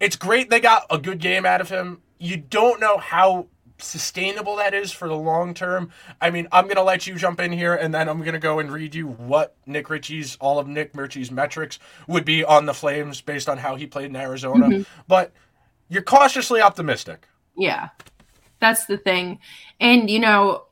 it's 0.00 0.16
great 0.16 0.50
they 0.50 0.60
got 0.60 0.86
a 0.90 0.98
good 0.98 1.18
game 1.18 1.46
out 1.46 1.60
of 1.60 1.70
him. 1.70 2.02
You 2.18 2.36
don't 2.36 2.80
know 2.80 2.98
how 2.98 3.46
sustainable 3.78 4.56
that 4.56 4.74
is 4.74 4.92
for 4.92 5.08
the 5.08 5.16
long 5.16 5.54
term. 5.54 5.90
I 6.20 6.30
mean, 6.30 6.48
I'm 6.52 6.64
going 6.64 6.76
to 6.76 6.82
let 6.82 7.06
you 7.06 7.16
jump 7.16 7.40
in 7.40 7.52
here 7.52 7.74
and 7.74 7.94
then 7.94 8.08
I'm 8.08 8.20
going 8.20 8.34
to 8.34 8.38
go 8.38 8.58
and 8.58 8.70
read 8.70 8.94
you 8.94 9.08
what 9.08 9.56
Nick 9.66 9.90
Ritchie's, 9.90 10.36
all 10.40 10.58
of 10.58 10.66
Nick 10.66 10.90
Ritchie's 10.94 11.30
metrics 11.30 11.78
would 12.06 12.24
be 12.24 12.44
on 12.44 12.66
the 12.66 12.74
Flames 12.74 13.20
based 13.20 13.48
on 13.48 13.58
how 13.58 13.76
he 13.76 13.86
played 13.86 14.10
in 14.10 14.16
Arizona. 14.16 14.68
Mm-hmm. 14.68 14.82
But 15.08 15.32
you're 15.88 16.02
cautiously 16.02 16.60
optimistic. 16.60 17.26
Yeah, 17.56 17.88
that's 18.60 18.86
the 18.86 18.98
thing. 18.98 19.38
And, 19.80 20.10
you 20.10 20.18
know, 20.18 20.64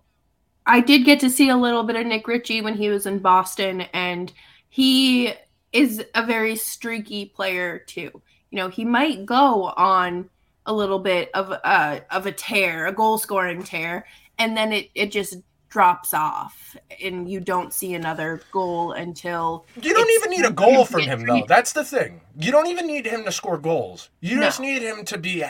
I 0.67 0.81
did 0.81 1.05
get 1.05 1.21
to 1.21 1.31
see 1.31 1.49
a 1.49 1.57
little 1.57 1.85
bit 1.85 1.97
of 1.97 2.07
Nick 2.07 2.27
Ritchie 2.27 2.63
when 2.63 2.75
he 2.75 2.89
was 2.89 3.07
in 3.07 3.19
Boston, 3.19 3.83
and 3.93 4.33
he 4.69 5.33
is 5.73 6.05
a 6.15 6.25
very 6.25 6.57
streaky 6.57 7.27
player, 7.27 7.79
too 7.79 8.23
you 8.55 8.61
know, 8.61 8.69
he 8.69 8.85
might 8.85 9.27
go 9.27 9.65
on 9.65 10.31
a 10.67 10.73
little 10.73 10.99
bit 10.99 11.31
of 11.35 11.51
a 11.51 11.67
uh, 11.67 12.01
of 12.11 12.27
a 12.27 12.33
tear, 12.33 12.87
a 12.87 12.93
goal 12.93 13.19
scoring 13.19 13.63
tear, 13.63 14.07
and 14.39 14.57
then 14.57 14.73
it 14.73 14.91
it 14.95 15.11
just 15.11 15.37
drops 15.75 16.15
off 16.15 16.77
and 17.03 17.29
you 17.29 17.41
don't 17.41 17.73
see 17.73 17.95
another 17.95 18.41
goal 18.53 18.93
until 18.93 19.67
you 19.83 19.93
don't 19.93 20.09
even 20.13 20.31
need 20.31 20.45
a 20.45 20.53
goal 20.53 20.85
from 20.85 21.01
him 21.01 21.27
though. 21.27 21.43
that's 21.49 21.73
the 21.73 21.83
thing. 21.83 22.21
You 22.39 22.53
don't 22.53 22.69
even 22.69 22.87
need 22.87 23.05
him 23.07 23.25
to 23.25 23.33
score 23.33 23.59
goals. 23.59 24.09
You 24.21 24.37
no. 24.37 24.43
just 24.43 24.61
need 24.61 24.83
him 24.83 25.05
to 25.07 25.19
be 25.19 25.45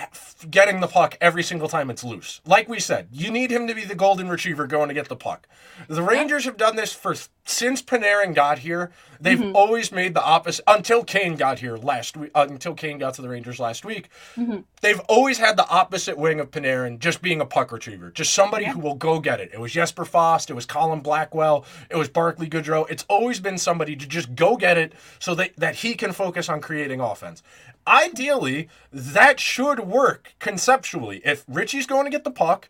getting 0.48 0.80
the 0.80 0.86
puck 0.86 1.18
every 1.20 1.42
single 1.42 1.68
time 1.68 1.90
it's 1.90 2.02
loose. 2.02 2.40
Like 2.46 2.70
we 2.70 2.80
said 2.80 3.08
you 3.12 3.30
need 3.30 3.50
him 3.50 3.66
to 3.66 3.74
be 3.74 3.84
the 3.84 3.94
golden 3.94 4.30
retriever 4.30 4.66
going 4.66 4.88
to 4.88 4.94
get 4.94 5.10
the 5.10 5.16
puck. 5.16 5.46
The 5.88 6.02
rangers 6.02 6.46
have 6.46 6.56
done 6.56 6.76
this 6.76 6.94
for 6.94 7.14
since 7.44 7.82
Panarin 7.82 8.34
got 8.34 8.60
here, 8.60 8.90
they've 9.20 9.38
mm-hmm. 9.38 9.54
always 9.54 9.92
made 9.92 10.14
the 10.14 10.22
opposite 10.22 10.64
until 10.66 11.04
Kane 11.04 11.36
got 11.36 11.58
here 11.58 11.76
last 11.76 12.16
week. 12.16 12.30
Uh, 12.34 12.46
until 12.48 12.74
Kane 12.74 12.98
got 12.98 13.14
to 13.14 13.22
the 13.22 13.28
Rangers 13.28 13.60
last 13.60 13.84
week, 13.84 14.08
mm-hmm. 14.34 14.60
they've 14.80 15.00
always 15.08 15.38
had 15.38 15.56
the 15.56 15.68
opposite 15.68 16.16
wing 16.16 16.40
of 16.40 16.50
Panarin, 16.50 16.98
just 16.98 17.20
being 17.20 17.40
a 17.40 17.46
puck 17.46 17.70
retriever, 17.70 18.10
just 18.10 18.32
somebody 18.32 18.64
yeah. 18.64 18.72
who 18.72 18.80
will 18.80 18.94
go 18.94 19.20
get 19.20 19.40
it. 19.40 19.50
It 19.52 19.60
was 19.60 19.72
Jesper 19.72 20.04
Fast, 20.04 20.48
it 20.48 20.54
was 20.54 20.64
Colin 20.64 21.00
Blackwell, 21.00 21.66
it 21.90 21.96
was 21.96 22.08
Barclay 22.08 22.48
Goodrow. 22.48 22.88
It's 22.90 23.04
always 23.08 23.40
been 23.40 23.58
somebody 23.58 23.94
to 23.94 24.06
just 24.06 24.34
go 24.34 24.56
get 24.56 24.78
it 24.78 24.94
so 25.18 25.34
that 25.34 25.54
that 25.56 25.76
he 25.76 25.94
can 25.94 26.12
focus 26.12 26.48
on 26.48 26.60
creating 26.60 27.00
offense. 27.00 27.42
Ideally, 27.86 28.68
that 28.90 29.38
should 29.38 29.80
work 29.80 30.34
conceptually. 30.38 31.20
If 31.24 31.44
Ritchie's 31.46 31.86
going 31.86 32.04
to 32.04 32.10
get 32.10 32.24
the 32.24 32.30
puck. 32.30 32.68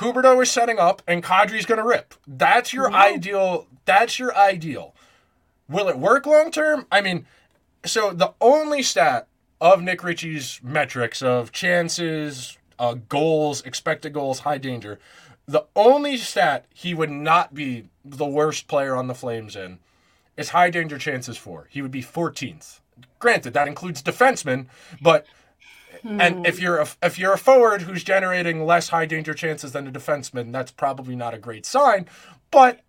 Huberdeau 0.00 0.42
is 0.42 0.50
setting 0.50 0.78
up 0.78 1.02
and 1.06 1.22
Kadri's 1.22 1.66
going 1.66 1.78
to 1.78 1.86
rip. 1.86 2.14
That's 2.26 2.72
your 2.72 2.90
ideal. 2.90 3.66
That's 3.84 4.18
your 4.18 4.34
ideal. 4.34 4.94
Will 5.68 5.88
it 5.88 5.98
work 5.98 6.24
long 6.24 6.50
term? 6.50 6.86
I 6.90 7.02
mean, 7.02 7.26
so 7.84 8.10
the 8.10 8.32
only 8.40 8.82
stat 8.82 9.28
of 9.60 9.82
Nick 9.82 10.02
Ritchie's 10.02 10.58
metrics 10.62 11.20
of 11.20 11.52
chances, 11.52 12.56
uh, 12.78 12.94
goals, 12.94 13.60
expected 13.62 14.14
goals, 14.14 14.40
high 14.40 14.56
danger, 14.56 14.98
the 15.46 15.66
only 15.76 16.16
stat 16.16 16.64
he 16.72 16.94
would 16.94 17.10
not 17.10 17.52
be 17.54 17.88
the 18.02 18.26
worst 18.26 18.68
player 18.68 18.96
on 18.96 19.06
the 19.06 19.14
Flames 19.14 19.54
in 19.54 19.80
is 20.34 20.50
high 20.50 20.70
danger 20.70 20.96
chances 20.96 21.36
for. 21.36 21.66
He 21.70 21.82
would 21.82 21.90
be 21.90 22.02
14th. 22.02 22.80
Granted, 23.18 23.52
that 23.52 23.68
includes 23.68 24.02
defensemen, 24.02 24.66
but 25.02 25.26
and 26.04 26.46
if 26.46 26.60
you're 26.60 26.78
a, 26.78 26.88
if 27.02 27.18
you're 27.18 27.32
a 27.32 27.38
forward 27.38 27.82
who's 27.82 28.04
generating 28.04 28.64
less 28.64 28.88
high 28.88 29.06
danger 29.06 29.34
chances 29.34 29.72
than 29.72 29.86
a 29.86 29.90
defenseman, 29.90 30.52
that's 30.52 30.70
probably 30.70 31.16
not 31.16 31.34
a 31.34 31.38
great 31.38 31.66
sign. 31.66 32.06
But 32.50 32.80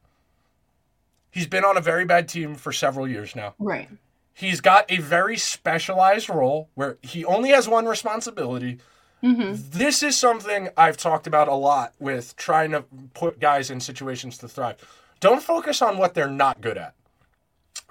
he's 1.31 1.47
been 1.47 1.63
on 1.63 1.77
a 1.77 1.81
very 1.81 2.05
bad 2.05 2.27
team 2.27 2.55
for 2.55 2.71
several 2.71 3.07
years 3.07 3.35
now. 3.35 3.55
Right. 3.59 3.89
He's 4.33 4.61
got 4.61 4.85
a 4.89 4.97
very 4.97 5.37
specialized 5.37 6.29
role 6.29 6.69
where 6.75 6.97
he 7.01 7.25
only 7.25 7.49
has 7.49 7.67
one 7.67 7.85
responsibility. 7.85 8.79
Mm-hmm. 9.23 9.77
This 9.77 10.01
is 10.01 10.17
something 10.17 10.69
I've 10.75 10.97
talked 10.97 11.27
about 11.27 11.47
a 11.47 11.53
lot 11.53 11.93
with 11.99 12.35
trying 12.37 12.71
to 12.71 12.85
put 13.13 13.39
guys 13.39 13.69
in 13.69 13.79
situations 13.79 14.37
to 14.39 14.47
thrive. 14.47 14.77
Don't 15.19 15.43
focus 15.43 15.81
on 15.81 15.97
what 15.97 16.15
they're 16.15 16.27
not 16.27 16.61
good 16.61 16.77
at. 16.77 16.95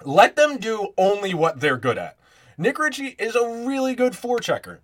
Let 0.03 0.35
them 0.35 0.57
do 0.57 0.93
only 0.97 1.33
what 1.33 1.59
they're 1.59 1.77
good 1.77 1.97
at. 1.97 2.17
Nick 2.57 2.77
Ritchie 2.77 3.15
is 3.17 3.35
a 3.35 3.65
really 3.65 3.95
good 3.95 4.13
forechecker. 4.13 4.79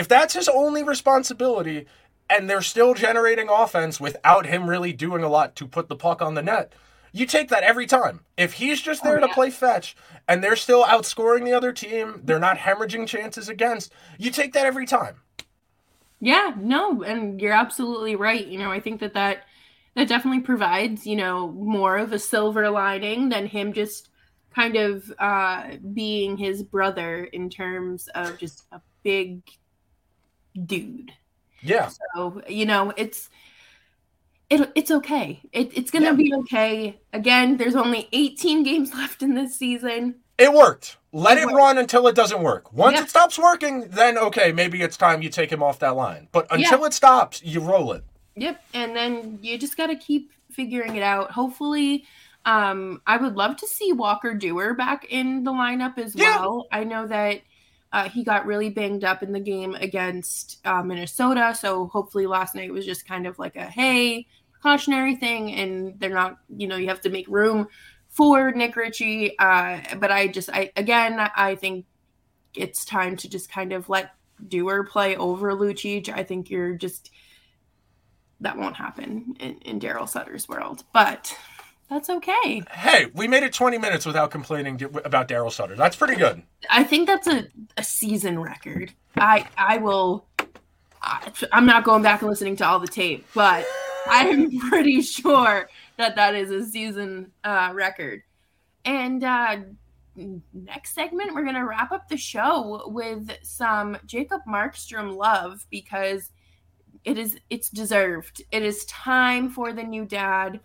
If 0.00 0.08
that's 0.08 0.32
his 0.32 0.48
only 0.48 0.82
responsibility 0.82 1.84
and 2.30 2.48
they're 2.48 2.62
still 2.62 2.94
generating 2.94 3.50
offense 3.50 4.00
without 4.00 4.46
him 4.46 4.66
really 4.66 4.94
doing 4.94 5.22
a 5.22 5.28
lot 5.28 5.54
to 5.56 5.66
put 5.66 5.88
the 5.88 5.94
puck 5.94 6.22
on 6.22 6.32
the 6.32 6.42
net, 6.42 6.72
you 7.12 7.26
take 7.26 7.50
that 7.50 7.64
every 7.64 7.86
time. 7.86 8.20
If 8.38 8.54
he's 8.54 8.80
just 8.80 9.02
there 9.04 9.18
oh, 9.18 9.20
yeah. 9.20 9.26
to 9.26 9.34
play 9.34 9.50
fetch 9.50 9.94
and 10.26 10.42
they're 10.42 10.56
still 10.56 10.84
outscoring 10.84 11.44
the 11.44 11.52
other 11.52 11.70
team, 11.70 12.22
they're 12.24 12.38
not 12.38 12.56
hemorrhaging 12.56 13.08
chances 13.08 13.50
against, 13.50 13.92
you 14.16 14.30
take 14.30 14.54
that 14.54 14.64
every 14.64 14.86
time. 14.86 15.16
Yeah, 16.18 16.54
no, 16.56 17.02
and 17.02 17.38
you're 17.38 17.52
absolutely 17.52 18.16
right. 18.16 18.46
You 18.46 18.58
know, 18.58 18.70
I 18.70 18.80
think 18.80 19.00
that 19.00 19.12
that 19.12 19.44
that 19.96 20.08
definitely 20.08 20.40
provides, 20.40 21.06
you 21.06 21.16
know, 21.16 21.48
more 21.52 21.98
of 21.98 22.14
a 22.14 22.18
silver 22.18 22.70
lining 22.70 23.28
than 23.28 23.44
him 23.44 23.74
just 23.74 24.08
kind 24.54 24.76
of 24.76 25.12
uh 25.18 25.76
being 25.92 26.38
his 26.38 26.62
brother 26.62 27.24
in 27.24 27.50
terms 27.50 28.08
of 28.14 28.38
just 28.38 28.64
a 28.72 28.80
big 29.02 29.42
dude. 30.66 31.12
Yeah. 31.62 31.90
So, 32.14 32.42
you 32.48 32.66
know, 32.66 32.92
it's 32.96 33.28
it, 34.48 34.70
it's 34.74 34.90
okay. 34.90 35.40
It, 35.52 35.76
it's 35.76 35.90
going 35.90 36.02
to 36.02 36.10
yeah. 36.10 36.30
be 36.30 36.34
okay. 36.40 37.00
Again, 37.12 37.56
there's 37.56 37.76
only 37.76 38.08
18 38.12 38.62
games 38.62 38.92
left 38.94 39.22
in 39.22 39.34
this 39.34 39.56
season. 39.56 40.16
It 40.38 40.52
worked. 40.52 40.96
Let 41.12 41.38
it, 41.38 41.48
it 41.48 41.54
run 41.54 41.78
until 41.78 42.06
it 42.08 42.14
doesn't 42.14 42.42
work. 42.42 42.72
Once 42.72 42.96
yeah. 42.96 43.02
it 43.02 43.10
stops 43.10 43.38
working, 43.38 43.88
then 43.90 44.16
okay, 44.16 44.52
maybe 44.52 44.80
it's 44.80 44.96
time 44.96 45.22
you 45.22 45.28
take 45.28 45.50
him 45.50 45.62
off 45.62 45.78
that 45.80 45.96
line. 45.96 46.28
But 46.32 46.46
until 46.50 46.80
yeah. 46.80 46.86
it 46.86 46.94
stops, 46.94 47.42
you 47.42 47.60
roll 47.60 47.92
it. 47.92 48.04
Yep. 48.36 48.62
And 48.74 48.96
then 48.96 49.38
you 49.42 49.58
just 49.58 49.76
got 49.76 49.88
to 49.88 49.96
keep 49.96 50.32
figuring 50.50 50.96
it 50.96 51.02
out. 51.02 51.30
Hopefully, 51.30 52.04
um, 52.44 53.02
I 53.06 53.18
would 53.18 53.36
love 53.36 53.56
to 53.58 53.66
see 53.66 53.92
Walker 53.92 54.34
Duehr 54.34 54.76
back 54.76 55.06
in 55.10 55.44
the 55.44 55.52
lineup 55.52 55.98
as 55.98 56.16
well. 56.16 56.66
I 56.72 56.84
know 56.84 57.06
that 57.06 57.42
uh, 57.92 58.08
he 58.08 58.22
got 58.22 58.46
really 58.46 58.70
banged 58.70 59.04
up 59.04 59.22
in 59.22 59.32
the 59.32 59.40
game 59.40 59.74
against 59.74 60.58
uh, 60.64 60.82
Minnesota. 60.82 61.54
So 61.58 61.86
hopefully 61.88 62.26
last 62.26 62.54
night 62.54 62.72
was 62.72 62.86
just 62.86 63.06
kind 63.06 63.26
of 63.26 63.38
like 63.38 63.56
a 63.56 63.64
hey, 63.64 64.26
cautionary 64.62 65.16
thing, 65.16 65.52
and 65.52 65.98
they're 65.98 66.10
not. 66.10 66.38
You 66.56 66.68
know, 66.68 66.76
you 66.76 66.88
have 66.88 67.00
to 67.02 67.10
make 67.10 67.26
room 67.28 67.68
for 68.08 68.52
Nick 68.52 68.76
Ritchie. 68.76 69.38
Uh, 69.38 69.80
but 69.98 70.10
I 70.10 70.28
just, 70.28 70.50
I 70.50 70.70
again, 70.76 71.18
I 71.36 71.56
think 71.56 71.86
it's 72.54 72.84
time 72.84 73.16
to 73.16 73.28
just 73.28 73.50
kind 73.50 73.72
of 73.72 73.88
let 73.88 74.14
Duehr 74.46 74.88
play 74.88 75.16
over 75.16 75.52
Lucic. 75.52 76.08
I 76.08 76.22
think 76.22 76.50
you're 76.50 76.74
just 76.74 77.10
that 78.40 78.56
won't 78.56 78.76
happen 78.76 79.36
in, 79.38 79.58
in 79.58 79.80
Daryl 79.80 80.08
Sutter's 80.08 80.48
world, 80.48 80.84
but 80.92 81.36
that's 81.90 82.08
okay. 82.08 82.62
Hey, 82.70 83.06
we 83.14 83.26
made 83.26 83.42
it 83.42 83.52
20 83.52 83.76
minutes 83.76 84.06
without 84.06 84.30
complaining 84.30 84.80
about 85.04 85.26
Daryl 85.26 85.50
Sutter. 85.50 85.74
That's 85.74 85.96
pretty 85.96 86.14
good. 86.14 86.40
I 86.70 86.84
think 86.84 87.08
that's 87.08 87.26
a, 87.26 87.48
a 87.76 87.82
season 87.82 88.38
record. 88.38 88.92
I 89.16 89.46
I 89.58 89.78
will. 89.78 90.24
I, 91.02 91.32
I'm 91.52 91.66
not 91.66 91.82
going 91.82 92.02
back 92.02 92.22
and 92.22 92.30
listening 92.30 92.56
to 92.56 92.66
all 92.66 92.78
the 92.78 92.86
tape, 92.86 93.26
but 93.34 93.66
I'm 94.06 94.56
pretty 94.70 95.02
sure 95.02 95.68
that 95.96 96.14
that 96.14 96.36
is 96.36 96.50
a 96.50 96.64
season 96.64 97.32
uh, 97.42 97.72
record. 97.74 98.22
And 98.84 99.24
uh, 99.24 99.56
next 100.14 100.94
segment, 100.94 101.34
we're 101.34 101.44
gonna 101.44 101.66
wrap 101.66 101.90
up 101.90 102.08
the 102.08 102.16
show 102.16 102.84
with 102.86 103.30
some 103.42 103.98
Jacob 104.06 104.42
Markstrom 104.48 105.16
love 105.16 105.66
because 105.70 106.30
it 107.04 107.18
is 107.18 107.36
it's 107.50 107.68
deserved. 107.68 108.42
It 108.52 108.62
is 108.62 108.84
time 108.84 109.50
for 109.50 109.72
the 109.72 109.82
new 109.82 110.04
dad 110.04 110.60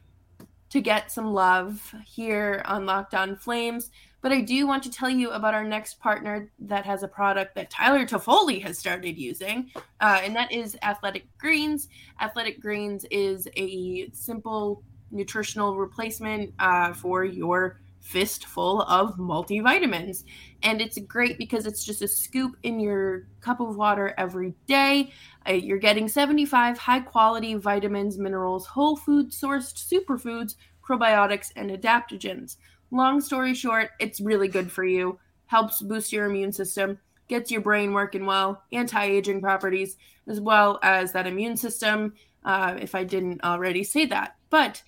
to 0.75 0.81
get 0.81 1.09
some 1.09 1.31
love 1.31 1.95
here 2.05 2.61
on 2.65 2.85
Locked 2.85 3.13
On 3.13 3.37
Flames. 3.37 3.91
But 4.19 4.33
I 4.33 4.41
do 4.41 4.67
want 4.67 4.83
to 4.83 4.91
tell 4.91 5.09
you 5.09 5.31
about 5.31 5.53
our 5.53 5.63
next 5.63 6.01
partner 6.01 6.51
that 6.59 6.85
has 6.85 7.01
a 7.01 7.07
product 7.07 7.55
that 7.55 7.69
Tyler 7.69 8.05
Toffoli 8.05 8.61
has 8.61 8.77
started 8.77 9.17
using, 9.17 9.71
uh, 10.01 10.19
and 10.21 10.35
that 10.35 10.51
is 10.51 10.77
Athletic 10.81 11.27
Greens. 11.37 11.87
Athletic 12.19 12.59
Greens 12.59 13.05
is 13.09 13.47
a 13.55 14.09
simple 14.11 14.83
nutritional 15.11 15.77
replacement 15.77 16.53
uh, 16.59 16.91
for 16.91 17.23
your 17.23 17.79
fistful 18.05 18.83
of 18.83 19.17
multivitamins. 19.17 20.23
And 20.61 20.79
it's 20.79 20.97
great 20.99 21.37
because 21.37 21.65
it's 21.65 21.83
just 21.83 22.03
a 22.03 22.07
scoop 22.07 22.55
in 22.63 22.79
your 22.79 23.27
cup 23.41 23.59
of 23.59 23.75
water 23.75 24.13
every 24.17 24.53
day. 24.67 25.11
Uh, 25.47 25.53
you're 25.53 25.79
getting 25.79 26.07
75 26.07 26.77
high 26.77 26.99
quality 26.99 27.55
vitamins, 27.55 28.17
minerals, 28.17 28.67
whole 28.67 28.95
food 28.95 29.31
sourced 29.31 29.73
superfoods, 29.73 30.55
probiotics, 30.87 31.51
and 31.55 31.71
adaptogens. 31.71 32.57
Long 32.91 33.19
story 33.19 33.55
short, 33.55 33.89
it's 33.99 34.21
really 34.21 34.47
good 34.47 34.71
for 34.71 34.85
you, 34.85 35.19
helps 35.47 35.81
boost 35.81 36.13
your 36.13 36.25
immune 36.25 36.53
system, 36.53 36.99
gets 37.27 37.49
your 37.49 37.61
brain 37.61 37.91
working 37.91 38.27
well, 38.27 38.63
anti 38.71 39.03
aging 39.03 39.41
properties, 39.41 39.97
as 40.27 40.39
well 40.39 40.79
as 40.83 41.11
that 41.11 41.27
immune 41.27 41.57
system, 41.57 42.13
uh, 42.43 42.75
if 42.79 42.93
I 42.93 43.03
didn't 43.03 43.43
already 43.43 43.83
say 43.83 44.05
that. 44.05 44.35
But 44.51 44.83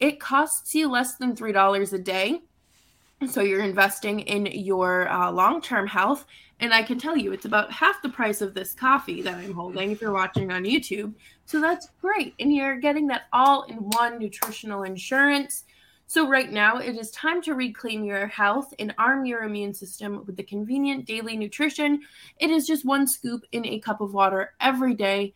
it 0.00 0.18
costs 0.18 0.74
you 0.74 0.90
less 0.90 1.16
than 1.16 1.36
$3 1.36 1.92
a 1.92 1.98
day 1.98 2.42
so 3.28 3.40
you're 3.40 3.62
investing 3.62 4.20
in 4.20 4.46
your 4.46 5.08
uh, 5.08 5.30
long-term 5.30 5.86
health, 5.86 6.26
and 6.60 6.74
I 6.74 6.82
can 6.82 6.98
tell 6.98 7.16
you 7.16 7.32
it's 7.32 7.44
about 7.46 7.72
half 7.72 8.02
the 8.02 8.08
price 8.08 8.42
of 8.42 8.52
this 8.52 8.74
coffee 8.74 9.22
that 9.22 9.34
I'm 9.34 9.54
holding 9.54 9.90
if 9.90 10.00
you're 10.00 10.12
watching 10.12 10.52
on 10.52 10.64
YouTube. 10.64 11.14
So 11.44 11.60
that's 11.60 11.88
great, 12.00 12.34
and 12.38 12.54
you're 12.54 12.78
getting 12.78 13.06
that 13.08 13.28
all-in-one 13.32 14.18
nutritional 14.18 14.82
insurance. 14.82 15.64
So 16.08 16.28
right 16.28 16.52
now 16.52 16.78
it 16.78 16.96
is 16.96 17.10
time 17.10 17.42
to 17.42 17.54
reclaim 17.54 18.04
your 18.04 18.28
health 18.28 18.72
and 18.78 18.94
arm 18.96 19.26
your 19.26 19.42
immune 19.42 19.74
system 19.74 20.22
with 20.24 20.36
the 20.36 20.44
convenient 20.44 21.04
daily 21.04 21.36
nutrition. 21.36 22.00
It 22.38 22.50
is 22.50 22.66
just 22.66 22.84
one 22.84 23.08
scoop 23.08 23.44
in 23.50 23.66
a 23.66 23.80
cup 23.80 24.00
of 24.00 24.14
water 24.14 24.54
every 24.60 24.94
day. 24.94 25.34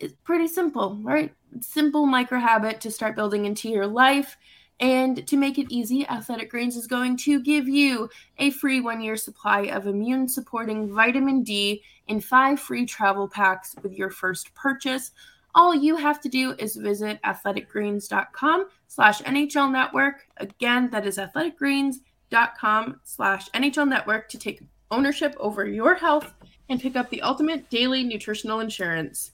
It's 0.00 0.14
pretty 0.24 0.48
simple, 0.48 0.98
right? 1.02 1.32
Simple 1.60 2.06
micro 2.06 2.40
habit 2.40 2.80
to 2.80 2.90
start 2.90 3.14
building 3.14 3.44
into 3.44 3.68
your 3.68 3.86
life. 3.86 4.36
And 4.80 5.26
to 5.26 5.36
make 5.36 5.58
it 5.58 5.70
easy, 5.70 6.06
Athletic 6.08 6.50
Greens 6.50 6.74
is 6.74 6.86
going 6.86 7.18
to 7.18 7.40
give 7.40 7.68
you 7.68 8.08
a 8.38 8.50
free 8.50 8.80
one 8.80 9.02
year 9.02 9.16
supply 9.16 9.62
of 9.66 9.86
immune 9.86 10.26
supporting 10.26 10.92
vitamin 10.92 11.42
D 11.42 11.82
in 12.08 12.20
five 12.20 12.58
free 12.58 12.86
travel 12.86 13.28
packs 13.28 13.76
with 13.82 13.92
your 13.92 14.10
first 14.10 14.54
purchase. 14.54 15.12
All 15.54 15.74
you 15.74 15.96
have 15.96 16.20
to 16.22 16.28
do 16.30 16.54
is 16.58 16.76
visit 16.76 17.20
athleticgreens.com 17.24 18.68
slash 18.88 19.20
NHL 19.22 19.70
network. 19.70 20.26
Again, 20.38 20.88
that 20.90 21.06
is 21.06 21.18
athleticgreens.com 21.18 23.00
slash 23.04 23.50
NHL 23.50 23.88
network 23.88 24.28
to 24.30 24.38
take 24.38 24.62
ownership 24.90 25.36
over 25.38 25.66
your 25.66 25.94
health 25.94 26.32
and 26.70 26.80
pick 26.80 26.96
up 26.96 27.10
the 27.10 27.20
ultimate 27.20 27.68
daily 27.68 28.02
nutritional 28.02 28.60
insurance. 28.60 29.32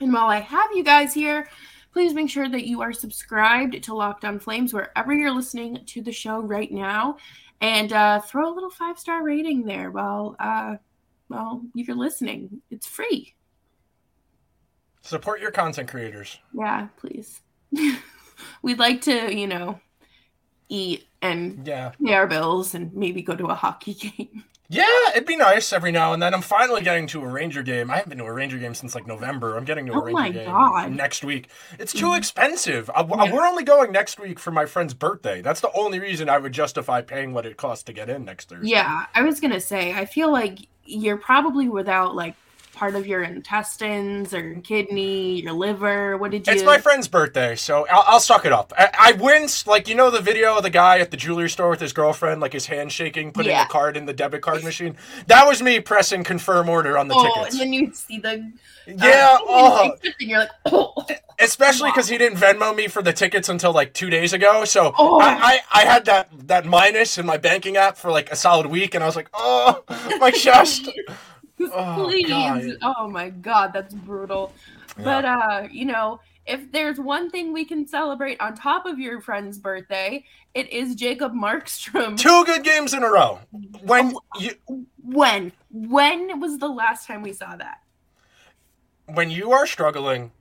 And 0.00 0.12
while 0.12 0.26
I 0.26 0.40
have 0.40 0.70
you 0.74 0.84
guys 0.84 1.12
here, 1.12 1.48
Please 1.94 2.12
make 2.12 2.28
sure 2.28 2.48
that 2.48 2.66
you 2.66 2.82
are 2.82 2.92
subscribed 2.92 3.80
to 3.84 3.94
Locked 3.94 4.24
On 4.24 4.40
Flames 4.40 4.74
wherever 4.74 5.14
you're 5.14 5.30
listening 5.30 5.78
to 5.86 6.02
the 6.02 6.10
show 6.10 6.40
right 6.40 6.72
now, 6.72 7.18
and 7.60 7.92
uh, 7.92 8.20
throw 8.20 8.52
a 8.52 8.52
little 8.52 8.68
five 8.68 8.98
star 8.98 9.22
rating 9.22 9.64
there 9.64 9.92
while 9.92 10.34
uh, 10.40 10.74
while 11.28 11.62
you're 11.72 11.94
listening. 11.94 12.60
It's 12.68 12.88
free. 12.88 13.32
Support 15.02 15.40
your 15.40 15.52
content 15.52 15.88
creators. 15.88 16.36
Yeah, 16.52 16.88
please. 16.96 17.42
We'd 18.62 18.80
like 18.80 19.02
to, 19.02 19.32
you 19.32 19.46
know, 19.46 19.78
eat 20.68 21.04
and 21.22 21.64
yeah. 21.64 21.92
pay 22.04 22.14
our 22.14 22.26
bills 22.26 22.74
and 22.74 22.92
maybe 22.92 23.22
go 23.22 23.36
to 23.36 23.46
a 23.46 23.54
hockey 23.54 23.94
game. 24.18 24.42
Yeah, 24.74 25.10
it'd 25.12 25.26
be 25.26 25.36
nice 25.36 25.72
every 25.72 25.92
now 25.92 26.12
and 26.12 26.22
then. 26.22 26.34
I'm 26.34 26.42
finally 26.42 26.82
getting 26.82 27.06
to 27.08 27.22
a 27.22 27.26
Ranger 27.26 27.62
game. 27.62 27.90
I 27.90 27.96
haven't 27.96 28.08
been 28.10 28.18
to 28.18 28.24
a 28.24 28.32
Ranger 28.32 28.58
game 28.58 28.74
since 28.74 28.94
like 28.94 29.06
November. 29.06 29.56
I'm 29.56 29.64
getting 29.64 29.86
to 29.86 29.92
a 29.92 29.96
oh 29.96 30.02
Ranger 30.02 30.40
game 30.40 30.46
God. 30.46 30.90
next 30.90 31.22
week. 31.24 31.48
It's 31.78 31.92
too 31.92 32.08
mm. 32.08 32.18
expensive. 32.18 32.90
I, 32.90 33.04
yeah. 33.04 33.32
We're 33.32 33.46
only 33.46 33.62
going 33.62 33.92
next 33.92 34.18
week 34.18 34.40
for 34.40 34.50
my 34.50 34.66
friend's 34.66 34.92
birthday. 34.92 35.40
That's 35.42 35.60
the 35.60 35.70
only 35.74 36.00
reason 36.00 36.28
I 36.28 36.38
would 36.38 36.52
justify 36.52 37.02
paying 37.02 37.32
what 37.32 37.46
it 37.46 37.56
costs 37.56 37.84
to 37.84 37.92
get 37.92 38.10
in 38.10 38.24
next 38.24 38.48
Thursday. 38.48 38.70
Yeah, 38.70 39.06
I 39.14 39.22
was 39.22 39.38
gonna 39.40 39.60
say. 39.60 39.92
I 39.92 40.06
feel 40.06 40.32
like 40.32 40.66
you're 40.84 41.18
probably 41.18 41.68
without 41.68 42.16
like 42.16 42.34
part 42.74 42.94
of 42.94 43.06
your 43.06 43.22
intestines 43.22 44.34
or 44.34 44.54
kidney, 44.56 45.40
your 45.40 45.52
liver? 45.52 46.16
What 46.16 46.30
did 46.30 46.46
you? 46.46 46.52
It's 46.52 46.62
my 46.62 46.78
friend's 46.78 47.08
birthday, 47.08 47.56
so 47.56 47.86
I'll, 47.90 48.04
I'll 48.06 48.20
suck 48.20 48.44
it 48.44 48.52
up. 48.52 48.72
I, 48.76 48.90
I 48.98 49.12
wince, 49.12 49.66
like 49.66 49.88
you 49.88 49.94
know 49.94 50.10
the 50.10 50.20
video 50.20 50.56
of 50.56 50.62
the 50.62 50.70
guy 50.70 50.98
at 50.98 51.10
the 51.10 51.16
jewelry 51.16 51.48
store 51.48 51.70
with 51.70 51.80
his 51.80 51.92
girlfriend, 51.92 52.40
like 52.40 52.52
his 52.52 52.66
hand 52.66 52.92
shaking, 52.92 53.32
putting 53.32 53.52
yeah. 53.52 53.64
the 53.64 53.70
card 53.70 53.96
in 53.96 54.06
the 54.06 54.12
debit 54.12 54.42
card 54.42 54.64
machine. 54.64 54.96
That 55.26 55.46
was 55.46 55.62
me 55.62 55.80
pressing 55.80 56.24
confirm 56.24 56.68
order 56.68 56.98
on 56.98 57.08
the 57.08 57.14
oh, 57.16 57.24
tickets. 57.24 57.54
and 57.54 57.60
then 57.60 57.72
you 57.72 57.92
see 57.94 58.18
the 58.18 58.52
yeah, 58.86 59.36
uh, 59.40 59.44
oh. 59.46 59.96
and 60.04 60.14
you're 60.20 60.40
like, 60.40 60.50
oh. 60.66 60.94
Especially 61.40 61.90
because 61.90 62.08
he 62.08 62.16
didn't 62.16 62.38
Venmo 62.38 62.74
me 62.74 62.86
for 62.86 63.02
the 63.02 63.12
tickets 63.12 63.48
until 63.48 63.72
like 63.72 63.92
two 63.92 64.08
days 64.08 64.32
ago, 64.32 64.64
so 64.64 64.92
oh. 64.96 65.20
I, 65.20 65.34
I, 65.34 65.60
I 65.72 65.84
had 65.84 66.04
that 66.04 66.28
that 66.46 66.64
minus 66.64 67.18
in 67.18 67.26
my 67.26 67.38
banking 67.38 67.76
app 67.76 67.96
for 67.96 68.10
like 68.10 68.30
a 68.30 68.36
solid 68.36 68.66
week, 68.66 68.94
and 68.94 69.02
I 69.02 69.06
was 69.06 69.16
like, 69.16 69.30
oh, 69.34 69.82
my 70.20 70.30
chest. 70.34 70.88
Oh, 71.72 72.04
please. 72.04 72.28
God. 72.28 72.76
Oh 72.82 73.08
my 73.08 73.30
god, 73.30 73.72
that's 73.72 73.94
brutal. 73.94 74.52
Yeah. 74.98 75.04
But 75.04 75.24
uh, 75.24 75.68
you 75.70 75.84
know, 75.84 76.20
if 76.46 76.70
there's 76.72 76.98
one 76.98 77.30
thing 77.30 77.52
we 77.52 77.64
can 77.64 77.86
celebrate 77.86 78.40
on 78.40 78.54
top 78.54 78.86
of 78.86 78.98
your 78.98 79.20
friend's 79.20 79.58
birthday, 79.58 80.24
it 80.54 80.70
is 80.70 80.94
Jacob 80.94 81.32
Markstrom. 81.32 82.18
Two 82.18 82.44
good 82.44 82.64
games 82.64 82.94
in 82.94 83.02
a 83.02 83.10
row. 83.10 83.38
When 83.82 84.14
oh, 84.14 84.40
you 84.40 84.86
when 85.02 85.52
when 85.70 86.40
was 86.40 86.58
the 86.58 86.68
last 86.68 87.06
time 87.06 87.22
we 87.22 87.32
saw 87.32 87.56
that? 87.56 87.80
When 89.06 89.30
you 89.30 89.52
are 89.52 89.66
struggling, 89.66 90.32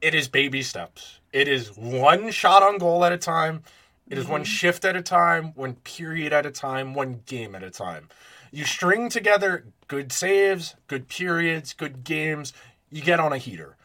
it 0.00 0.14
is 0.14 0.28
baby 0.28 0.62
steps. 0.62 1.20
It 1.32 1.48
is 1.48 1.76
one 1.76 2.30
shot 2.30 2.62
on 2.62 2.78
goal 2.78 3.04
at 3.04 3.12
a 3.12 3.18
time. 3.18 3.62
It 4.08 4.18
is 4.18 4.24
mm-hmm. 4.24 4.32
one 4.32 4.44
shift 4.44 4.84
at 4.84 4.96
a 4.96 5.02
time, 5.02 5.52
one 5.54 5.74
period 5.74 6.32
at 6.32 6.46
a 6.46 6.50
time, 6.50 6.94
one 6.94 7.22
game 7.26 7.54
at 7.54 7.64
a 7.64 7.70
time. 7.70 8.08
You 8.50 8.64
string 8.64 9.08
together 9.08 9.64
good 9.88 10.12
saves, 10.12 10.74
good 10.86 11.08
periods, 11.08 11.72
good 11.72 12.04
games, 12.04 12.52
you 12.90 13.02
get 13.02 13.20
on 13.20 13.32
a 13.32 13.38
heater. 13.38 13.76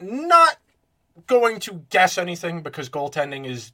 Not 0.00 0.56
going 1.26 1.60
to 1.60 1.84
guess 1.90 2.18
anything 2.18 2.62
because 2.62 2.88
goaltending 2.88 3.46
is 3.46 3.72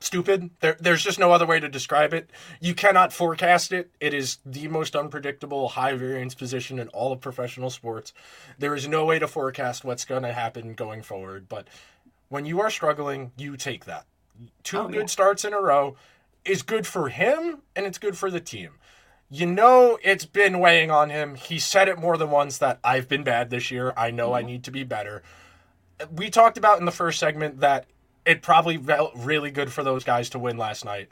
stupid. 0.00 0.50
There, 0.60 0.76
there's 0.80 1.02
just 1.02 1.18
no 1.18 1.32
other 1.32 1.46
way 1.46 1.60
to 1.60 1.68
describe 1.68 2.14
it. 2.14 2.30
You 2.60 2.74
cannot 2.74 3.12
forecast 3.12 3.72
it. 3.72 3.90
It 4.00 4.14
is 4.14 4.38
the 4.46 4.68
most 4.68 4.94
unpredictable, 4.94 5.68
high 5.68 5.94
variance 5.94 6.34
position 6.34 6.78
in 6.78 6.88
all 6.88 7.12
of 7.12 7.20
professional 7.20 7.70
sports. 7.70 8.12
There 8.58 8.74
is 8.74 8.86
no 8.86 9.04
way 9.04 9.18
to 9.18 9.26
forecast 9.26 9.84
what's 9.84 10.04
going 10.04 10.22
to 10.22 10.32
happen 10.32 10.74
going 10.74 11.02
forward. 11.02 11.48
But 11.48 11.66
when 12.28 12.46
you 12.46 12.60
are 12.60 12.70
struggling, 12.70 13.32
you 13.36 13.56
take 13.56 13.86
that. 13.86 14.06
Two 14.62 14.78
oh, 14.78 14.88
good 14.88 14.94
yeah. 14.94 15.06
starts 15.06 15.44
in 15.44 15.52
a 15.52 15.60
row 15.60 15.96
is 16.48 16.62
good 16.62 16.86
for 16.86 17.08
him 17.08 17.62
and 17.76 17.86
it's 17.86 17.98
good 17.98 18.16
for 18.16 18.30
the 18.30 18.40
team 18.40 18.78
you 19.30 19.46
know 19.46 19.98
it's 20.02 20.24
been 20.24 20.58
weighing 20.58 20.90
on 20.90 21.10
him. 21.10 21.34
He 21.34 21.58
said 21.58 21.88
it 21.88 21.98
more 21.98 22.16
than 22.16 22.30
once 22.30 22.58
that 22.58 22.78
I've 22.82 23.08
been 23.08 23.24
bad 23.24 23.50
this 23.50 23.70
year. 23.70 23.92
I 23.96 24.10
know 24.10 24.32
I 24.32 24.40
mm-hmm. 24.40 24.48
need 24.48 24.64
to 24.64 24.70
be 24.70 24.84
better. 24.84 25.22
We 26.10 26.30
talked 26.30 26.56
about 26.58 26.78
in 26.78 26.86
the 26.86 26.92
first 26.92 27.18
segment 27.18 27.60
that 27.60 27.86
it 28.24 28.42
probably 28.42 28.78
felt 28.78 29.12
really 29.16 29.50
good 29.50 29.72
for 29.72 29.82
those 29.82 30.04
guys 30.04 30.30
to 30.30 30.38
win 30.38 30.56
last 30.56 30.84
night. 30.84 31.08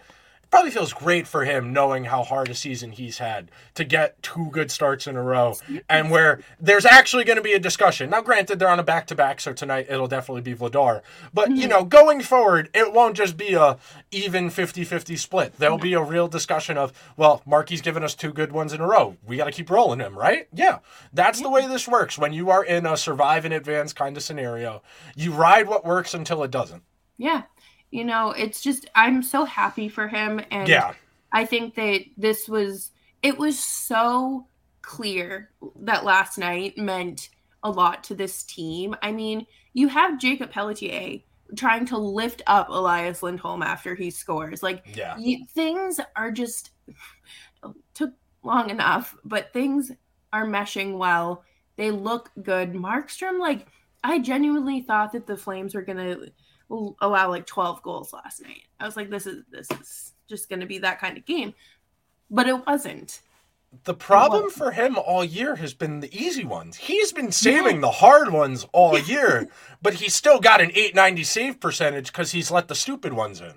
Probably 0.50 0.70
feels 0.70 0.92
great 0.92 1.26
for 1.26 1.44
him 1.44 1.72
knowing 1.72 2.04
how 2.04 2.22
hard 2.22 2.48
a 2.48 2.54
season 2.54 2.92
he's 2.92 3.18
had 3.18 3.50
to 3.74 3.84
get 3.84 4.22
two 4.22 4.48
good 4.50 4.70
starts 4.70 5.06
in 5.06 5.16
a 5.16 5.22
row 5.22 5.54
and 5.88 6.10
where 6.10 6.40
there's 6.60 6.86
actually 6.86 7.24
going 7.24 7.36
to 7.36 7.42
be 7.42 7.52
a 7.52 7.58
discussion. 7.58 8.10
Now, 8.10 8.22
granted, 8.22 8.58
they're 8.58 8.68
on 8.68 8.80
a 8.80 8.84
back 8.84 9.06
to 9.08 9.14
back, 9.14 9.40
so 9.40 9.52
tonight 9.52 9.86
it'll 9.88 10.08
definitely 10.08 10.42
be 10.42 10.54
Vladar. 10.54 11.02
But, 11.34 11.50
you 11.50 11.68
know, 11.68 11.84
going 11.84 12.20
forward, 12.20 12.70
it 12.74 12.92
won't 12.92 13.16
just 13.16 13.36
be 13.36 13.54
a 13.54 13.78
even 14.10 14.50
50 14.50 14.84
50 14.84 15.16
split. 15.16 15.54
There'll 15.58 15.78
be 15.78 15.94
a 15.94 16.02
real 16.02 16.28
discussion 16.28 16.78
of, 16.78 16.92
well, 17.16 17.42
Marky's 17.44 17.82
given 17.82 18.02
us 18.02 18.14
two 18.14 18.32
good 18.32 18.52
ones 18.52 18.72
in 18.72 18.80
a 18.80 18.86
row. 18.86 19.16
We 19.26 19.36
got 19.36 19.46
to 19.46 19.52
keep 19.52 19.70
rolling 19.70 20.00
him, 20.00 20.16
right? 20.16 20.48
Yeah. 20.52 20.78
That's 21.12 21.40
the 21.40 21.50
way 21.50 21.66
this 21.66 21.88
works. 21.88 22.18
When 22.18 22.32
you 22.32 22.50
are 22.50 22.64
in 22.64 22.86
a 22.86 22.96
survive 22.96 23.44
in 23.44 23.52
advance 23.52 23.92
kind 23.92 24.16
of 24.16 24.22
scenario, 24.22 24.82
you 25.14 25.32
ride 25.32 25.68
what 25.68 25.84
works 25.84 26.14
until 26.14 26.42
it 26.42 26.50
doesn't. 26.50 26.82
Yeah. 27.18 27.42
You 27.90 28.04
know, 28.04 28.30
it's 28.30 28.60
just 28.62 28.88
I'm 28.94 29.22
so 29.22 29.44
happy 29.44 29.88
for 29.88 30.08
him 30.08 30.40
and 30.50 30.68
Yeah. 30.68 30.94
I 31.32 31.44
think 31.44 31.74
that 31.76 32.02
this 32.16 32.48
was 32.48 32.90
it 33.22 33.38
was 33.38 33.58
so 33.58 34.46
clear 34.82 35.50
that 35.80 36.04
last 36.04 36.38
night 36.38 36.78
meant 36.78 37.30
a 37.62 37.70
lot 37.70 38.04
to 38.04 38.14
this 38.14 38.42
team. 38.44 38.94
I 39.02 39.10
mean, 39.12 39.46
you 39.72 39.88
have 39.88 40.20
Jakob 40.20 40.50
Pelletier 40.50 41.18
trying 41.56 41.86
to 41.86 41.96
lift 41.98 42.42
up 42.46 42.68
Elias 42.68 43.22
Lindholm 43.22 43.62
after 43.62 43.94
he 43.94 44.10
scores. 44.10 44.62
Like 44.62 44.84
Yeah. 44.96 45.16
you, 45.18 45.44
things 45.54 46.00
are 46.14 46.30
just 46.30 46.70
took 47.94 48.12
long 48.42 48.70
enough, 48.70 49.16
but 49.24 49.52
things 49.52 49.90
are 50.32 50.46
meshing 50.46 50.98
well. 50.98 51.44
They 51.76 51.90
look 51.90 52.30
good. 52.42 52.72
Markstrom, 52.72 53.38
like 53.40 53.66
I 54.04 54.18
genuinely 54.18 54.80
thought 54.82 55.12
that 55.12 55.26
the 55.26 55.36
Flames 55.36 55.74
were 55.74 55.82
gonna 55.82 56.10
l- 56.10 56.26
allow 56.70 57.28
like 57.28 57.46
12 57.46 57.82
goals 57.82 58.12
last 58.12 58.42
night. 58.42 58.62
I 58.80 58.86
was 58.86 58.96
like, 58.96 59.10
this 59.10 59.26
is 59.26 59.44
this 59.50 59.68
is 59.80 60.12
just 60.28 60.48
gonna 60.48 60.66
be 60.66 60.78
that 60.78 61.00
kind 61.00 61.16
of 61.16 61.24
game, 61.24 61.54
but 62.30 62.48
it 62.48 62.66
wasn't. 62.66 63.20
The 63.84 63.94
problem 63.94 64.48
for 64.48 64.70
him 64.70 64.96
all 64.96 65.24
year 65.24 65.56
has 65.56 65.74
been 65.74 66.00
the 66.00 66.14
easy 66.16 66.44
ones. 66.44 66.76
He's 66.76 67.12
been 67.12 67.30
saving 67.30 67.80
the 67.80 67.90
hard 67.90 68.32
ones 68.32 68.66
all 68.72 68.98
year, 68.98 69.48
but 69.82 69.94
he's 69.94 70.14
still 70.14 70.40
got 70.40 70.60
an 70.60 70.70
890 70.70 71.24
save 71.24 71.60
percentage 71.60 72.06
because 72.06 72.32
he's 72.32 72.50
let 72.50 72.68
the 72.68 72.74
stupid 72.74 73.12
ones 73.12 73.40
in. 73.40 73.54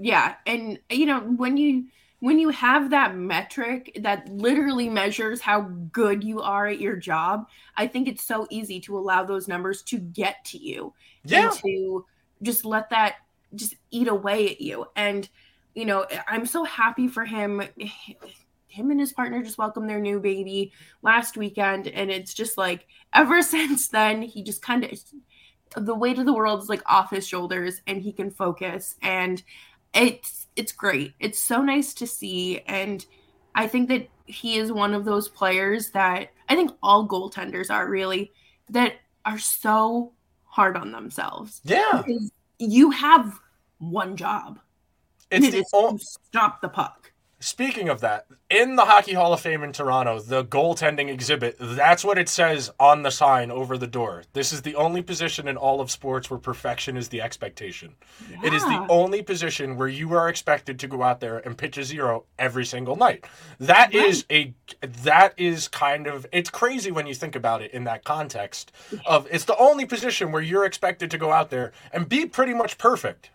Yeah, 0.00 0.36
and 0.46 0.78
you 0.90 1.06
know 1.06 1.20
when 1.20 1.56
you 1.56 1.86
when 2.20 2.38
you 2.38 2.50
have 2.50 2.90
that 2.90 3.16
metric 3.16 3.98
that 4.00 4.28
literally 4.28 4.88
measures 4.88 5.40
how 5.40 5.62
good 5.90 6.22
you 6.22 6.40
are 6.40 6.68
at 6.68 6.80
your 6.80 6.94
job, 6.94 7.48
I 7.76 7.88
think 7.88 8.06
it's 8.06 8.22
so 8.22 8.46
easy 8.48 8.78
to 8.82 8.96
allow 8.96 9.24
those 9.24 9.48
numbers 9.48 9.82
to 9.84 9.98
get 9.98 10.44
to 10.46 10.58
you 10.58 10.94
Yeah. 11.24 11.48
and 11.48 11.52
to 11.58 12.06
just 12.42 12.64
let 12.64 12.90
that 12.90 13.16
just 13.54 13.74
eat 13.90 14.08
away 14.08 14.50
at 14.50 14.60
you. 14.60 14.86
And 14.96 15.28
you 15.74 15.86
know, 15.86 16.06
I'm 16.28 16.46
so 16.46 16.64
happy 16.64 17.08
for 17.08 17.24
him. 17.24 17.62
Him 18.66 18.90
and 18.90 19.00
his 19.00 19.12
partner 19.12 19.42
just 19.42 19.58
welcomed 19.58 19.88
their 19.88 20.00
new 20.00 20.20
baby 20.20 20.72
last 21.02 21.36
weekend, 21.36 21.88
and 21.88 22.10
it's 22.10 22.34
just 22.34 22.58
like 22.58 22.86
ever 23.14 23.42
since 23.42 23.88
then, 23.88 24.22
he 24.22 24.42
just 24.42 24.62
kind 24.62 24.84
of 24.84 24.98
the 25.76 25.94
weight 25.94 26.18
of 26.18 26.26
the 26.26 26.34
world 26.34 26.62
is 26.62 26.68
like 26.68 26.82
off 26.86 27.10
his 27.10 27.26
shoulders, 27.26 27.80
and 27.86 28.02
he 28.02 28.12
can 28.12 28.30
focus. 28.30 28.96
And 29.02 29.42
it's 29.94 30.46
it's 30.56 30.72
great. 30.72 31.14
It's 31.20 31.38
so 31.38 31.62
nice 31.62 31.94
to 31.94 32.06
see, 32.06 32.60
and 32.60 33.04
I 33.54 33.66
think 33.66 33.88
that 33.88 34.08
he 34.26 34.56
is 34.56 34.72
one 34.72 34.94
of 34.94 35.04
those 35.04 35.28
players 35.28 35.90
that 35.90 36.30
I 36.48 36.54
think 36.54 36.72
all 36.82 37.08
goaltenders 37.08 37.70
are 37.70 37.88
really 37.88 38.32
that 38.70 38.94
are 39.24 39.38
so 39.38 40.12
hard 40.52 40.76
on 40.76 40.92
themselves 40.92 41.60
Yeah. 41.64 42.02
because 42.04 42.30
you 42.58 42.90
have 42.90 43.38
one 43.78 44.16
job. 44.16 44.60
It's 45.30 45.36
and 45.36 45.44
it 45.46 45.50
the 45.52 45.58
is 45.58 45.70
o- 45.72 45.96
to 45.96 45.98
stop 46.04 46.60
the 46.60 46.68
puck. 46.68 47.11
Speaking 47.42 47.88
of 47.88 48.00
that, 48.02 48.26
in 48.48 48.76
the 48.76 48.84
Hockey 48.84 49.14
Hall 49.14 49.32
of 49.32 49.40
Fame 49.40 49.64
in 49.64 49.72
Toronto, 49.72 50.20
the 50.20 50.44
goaltending 50.44 51.08
exhibit, 51.08 51.56
that's 51.58 52.04
what 52.04 52.16
it 52.16 52.28
says 52.28 52.70
on 52.78 53.02
the 53.02 53.10
sign 53.10 53.50
over 53.50 53.76
the 53.76 53.88
door. 53.88 54.22
This 54.32 54.52
is 54.52 54.62
the 54.62 54.76
only 54.76 55.02
position 55.02 55.48
in 55.48 55.56
all 55.56 55.80
of 55.80 55.90
sports 55.90 56.30
where 56.30 56.38
perfection 56.38 56.96
is 56.96 57.08
the 57.08 57.20
expectation. 57.20 57.96
It 58.44 58.54
is 58.54 58.62
the 58.62 58.86
only 58.88 59.22
position 59.22 59.76
where 59.76 59.88
you 59.88 60.12
are 60.14 60.28
expected 60.28 60.78
to 60.78 60.86
go 60.86 61.02
out 61.02 61.18
there 61.18 61.38
and 61.38 61.58
pitch 61.58 61.76
a 61.78 61.84
zero 61.84 62.26
every 62.38 62.64
single 62.64 62.94
night. 62.94 63.24
That 63.58 63.92
is 63.92 64.24
a 64.30 64.54
that 65.02 65.34
is 65.36 65.66
kind 65.66 66.06
of 66.06 66.26
it's 66.30 66.48
crazy 66.48 66.92
when 66.92 67.08
you 67.08 67.14
think 67.14 67.34
about 67.34 67.60
it 67.60 67.72
in 67.72 67.82
that 67.84 68.04
context 68.04 68.70
of 69.04 69.26
it's 69.32 69.46
the 69.46 69.56
only 69.56 69.84
position 69.84 70.30
where 70.30 70.42
you're 70.42 70.64
expected 70.64 71.10
to 71.10 71.18
go 71.18 71.32
out 71.32 71.50
there 71.50 71.72
and 71.92 72.08
be 72.08 72.24
pretty 72.24 72.54
much 72.54 72.78
perfect. 72.78 73.30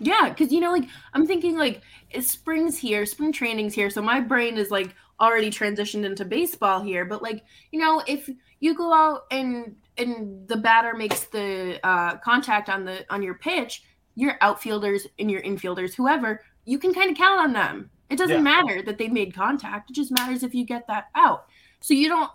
Yeah, 0.00 0.28
because 0.28 0.52
you 0.52 0.60
know, 0.60 0.72
like 0.72 0.88
I'm 1.14 1.26
thinking, 1.26 1.56
like 1.56 1.82
it's 2.10 2.30
spring's 2.30 2.78
here, 2.78 3.04
spring 3.06 3.32
training's 3.32 3.74
here, 3.74 3.90
so 3.90 4.00
my 4.02 4.20
brain 4.20 4.56
is 4.56 4.70
like 4.70 4.94
already 5.20 5.50
transitioned 5.50 6.04
into 6.04 6.24
baseball 6.24 6.80
here. 6.80 7.04
But 7.04 7.22
like, 7.22 7.44
you 7.72 7.80
know, 7.80 8.02
if 8.06 8.30
you 8.60 8.74
go 8.74 8.92
out 8.92 9.22
and 9.30 9.76
and 9.96 10.46
the 10.46 10.56
batter 10.56 10.94
makes 10.94 11.24
the 11.24 11.80
uh, 11.84 12.16
contact 12.18 12.68
on 12.68 12.84
the 12.84 13.04
on 13.12 13.22
your 13.22 13.34
pitch, 13.34 13.82
your 14.14 14.36
outfielders 14.40 15.06
and 15.18 15.30
your 15.30 15.42
infielders, 15.42 15.94
whoever, 15.94 16.44
you 16.64 16.78
can 16.78 16.94
kind 16.94 17.10
of 17.10 17.16
count 17.16 17.40
on 17.40 17.52
them. 17.52 17.90
It 18.10 18.16
doesn't 18.16 18.36
Yeah. 18.36 18.42
matter 18.42 18.82
that 18.82 18.98
they 18.98 19.08
made 19.08 19.34
contact; 19.34 19.90
it 19.90 19.94
just 19.94 20.12
matters 20.12 20.42
if 20.42 20.54
you 20.54 20.64
get 20.64 20.86
that 20.86 21.08
out. 21.14 21.46
So 21.80 21.94
you 21.94 22.08
don't 22.08 22.30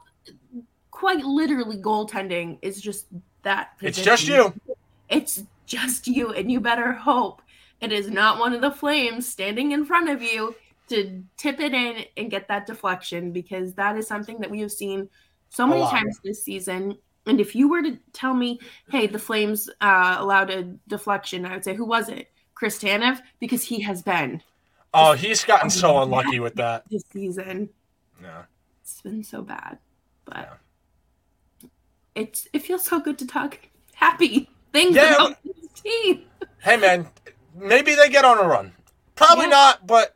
quite 0.92 1.24
literally 1.24 1.78
goaltending 1.78 2.60
is 2.62 2.82
just 2.82 3.08
that. 3.44 3.72
It's 3.82 4.02
just 4.02 4.28
you. 4.28 4.54
it's 5.10 5.44
just 5.66 6.08
you 6.08 6.32
and 6.34 6.52
you 6.52 6.60
better 6.60 6.92
hope 6.92 7.42
it 7.84 7.92
is 7.92 8.10
not 8.10 8.40
one 8.40 8.54
of 8.54 8.62
the 8.62 8.72
flames 8.72 9.28
standing 9.28 9.72
in 9.74 9.86
front 9.86 10.10
of 10.10 10.22
you 10.22 10.56
to 10.90 11.24
tip 11.38 11.60
it 11.60 11.74
in 11.74 12.06
and 12.18 12.32
get 12.32 12.48
that 12.48 12.66
deflection 12.66 13.32
because 13.32 13.74
that 13.74 13.98
is 13.98 14.08
something 14.08 14.40
that 14.40 14.50
we 14.52 14.60
have 14.62 14.72
seen 14.72 15.10
so 15.50 15.68
many 15.68 15.82
times 15.84 16.20
this 16.24 16.44
season. 16.44 16.98
And 17.26 17.40
if 17.40 17.56
you 17.56 17.70
were 17.70 17.82
to 17.84 17.98
tell 18.12 18.34
me 18.34 18.60
hey 18.90 19.08
the 19.08 19.20
flames 19.20 19.70
uh, 19.82 20.18
allowed 20.20 20.50
a 20.50 20.64
deflection 20.88 21.46
i 21.46 21.54
would 21.54 21.64
say 21.64 21.74
who 21.74 21.86
was 21.86 22.10
it? 22.10 22.30
Chris 22.56 22.80
tanev 22.80 23.20
because 23.40 23.64
he 23.64 23.82
has 23.82 24.02
been. 24.02 24.42
Oh, 24.94 25.14
he's 25.14 25.44
gotten 25.44 25.70
so 25.70 26.02
unlucky 26.04 26.40
with 26.40 26.56
that. 26.56 26.84
this 26.90 27.04
season. 27.12 27.70
Yeah. 28.22 28.44
it's 28.82 29.02
been 29.02 29.24
so 29.24 29.42
bad 29.42 29.78
but 30.26 30.60
it's 32.16 32.48
it 32.54 32.62
feels 32.62 32.84
so 32.84 33.00
good 33.00 33.18
to 33.20 33.28
talk. 33.28 33.58
Happy. 33.96 34.50
Things 34.72 34.96
Yeah, 34.96 35.16
about 35.16 35.38
this 35.44 35.82
team. 35.82 36.24
Hey 36.62 36.78
man, 36.78 37.08
maybe 37.56 37.96
they 37.96 38.10
get 38.10 38.26
on 38.26 38.38
a 38.38 38.44
run. 38.48 38.74
Probably 39.16 39.46
Yeah. 39.46 39.50
not, 39.52 39.88
but 39.88 40.16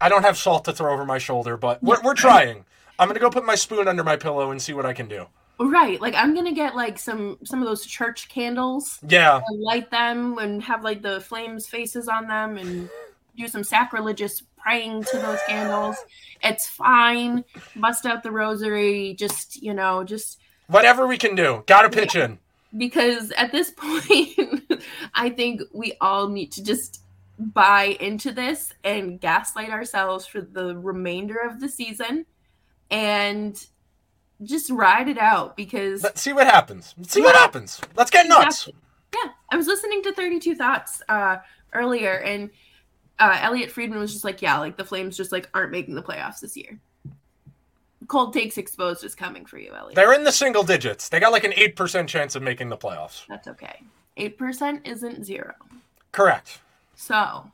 I 0.00 0.08
don't 0.08 0.22
have 0.22 0.36
salt 0.36 0.64
to 0.66 0.72
throw 0.72 0.92
over 0.92 1.04
my 1.04 1.18
shoulder, 1.18 1.56
but 1.56 1.82
we're, 1.82 2.00
we're 2.02 2.14
trying. 2.14 2.64
I'm 2.98 3.08
gonna 3.08 3.20
go 3.20 3.30
put 3.30 3.44
my 3.44 3.54
spoon 3.54 3.88
under 3.88 4.04
my 4.04 4.16
pillow 4.16 4.50
and 4.50 4.60
see 4.60 4.72
what 4.72 4.86
I 4.86 4.92
can 4.92 5.08
do. 5.08 5.26
Right. 5.58 6.00
Like 6.00 6.14
I'm 6.14 6.34
gonna 6.34 6.52
get 6.52 6.74
like 6.76 6.98
some 6.98 7.38
some 7.44 7.60
of 7.62 7.66
those 7.68 7.86
church 7.86 8.28
candles 8.28 8.98
Yeah, 9.08 9.40
light 9.52 9.90
them 9.90 10.38
and 10.38 10.62
have 10.62 10.82
like 10.84 11.00
the 11.02 11.20
flames 11.20 11.66
faces 11.66 12.08
on 12.08 12.26
them 12.28 12.58
and 12.58 12.88
do 13.36 13.48
some 13.48 13.64
sacrilegious 13.64 14.42
praying 14.58 15.04
to 15.04 15.18
those 15.18 15.38
candles. 15.48 15.96
It's 16.42 16.66
fine. 16.68 17.44
Bust 17.76 18.04
out 18.06 18.22
the 18.22 18.30
rosary, 18.32 19.14
just 19.18 19.62
you 19.62 19.74
know, 19.74 20.04
just 20.04 20.40
whatever 20.66 21.06
we 21.06 21.18
can 21.18 21.34
do. 21.34 21.62
Gotta 21.66 21.88
pitch 21.88 22.14
in. 22.16 22.38
Because 22.76 23.30
at 23.32 23.52
this 23.52 23.70
point 23.76 24.72
I 25.14 25.30
think 25.30 25.62
we 25.72 25.94
all 26.00 26.28
need 26.28 26.52
to 26.52 26.64
just 26.64 27.02
buy 27.38 27.96
into 28.00 28.32
this 28.32 28.72
and 28.84 29.20
gaslight 29.20 29.70
ourselves 29.70 30.26
for 30.26 30.40
the 30.40 30.76
remainder 30.76 31.38
of 31.38 31.60
the 31.60 31.68
season 31.68 32.26
and 32.90 33.66
just 34.42 34.70
ride 34.70 35.08
it 35.08 35.18
out 35.18 35.56
because 35.56 36.02
Let's 36.02 36.20
see 36.20 36.32
what 36.32 36.46
happens. 36.46 36.94
Let's 36.98 37.12
see 37.12 37.22
what 37.22 37.34
happens. 37.34 37.80
Let's 37.96 38.10
get 38.10 38.28
nuts. 38.28 38.68
Yeah, 39.14 39.30
I 39.50 39.56
was 39.56 39.66
listening 39.66 40.02
to 40.02 40.12
32 40.12 40.54
Thoughts 40.56 41.02
uh, 41.08 41.36
earlier, 41.72 42.18
and 42.18 42.50
uh, 43.18 43.38
Elliot 43.40 43.70
Friedman 43.70 44.00
was 44.00 44.12
just 44.12 44.24
like, 44.24 44.42
"Yeah, 44.42 44.58
like 44.58 44.76
the 44.76 44.84
Flames 44.84 45.16
just 45.16 45.30
like 45.30 45.48
aren't 45.54 45.70
making 45.70 45.94
the 45.94 46.02
playoffs 46.02 46.40
this 46.40 46.56
year." 46.56 46.80
Cold 48.08 48.32
takes 48.32 48.58
exposed 48.58 49.04
is 49.04 49.14
coming 49.14 49.46
for 49.46 49.58
you, 49.58 49.72
Elliot. 49.74 49.94
They're 49.94 50.12
in 50.12 50.24
the 50.24 50.32
single 50.32 50.62
digits. 50.62 51.08
They 51.08 51.20
got 51.20 51.32
like 51.32 51.44
an 51.44 51.54
eight 51.56 51.76
percent 51.76 52.08
chance 52.08 52.34
of 52.34 52.42
making 52.42 52.68
the 52.68 52.76
playoffs. 52.76 53.26
That's 53.28 53.48
okay. 53.48 53.82
Eight 54.16 54.38
percent 54.38 54.86
isn't 54.86 55.24
zero, 55.24 55.54
Correct. 56.12 56.60
so 56.94 57.50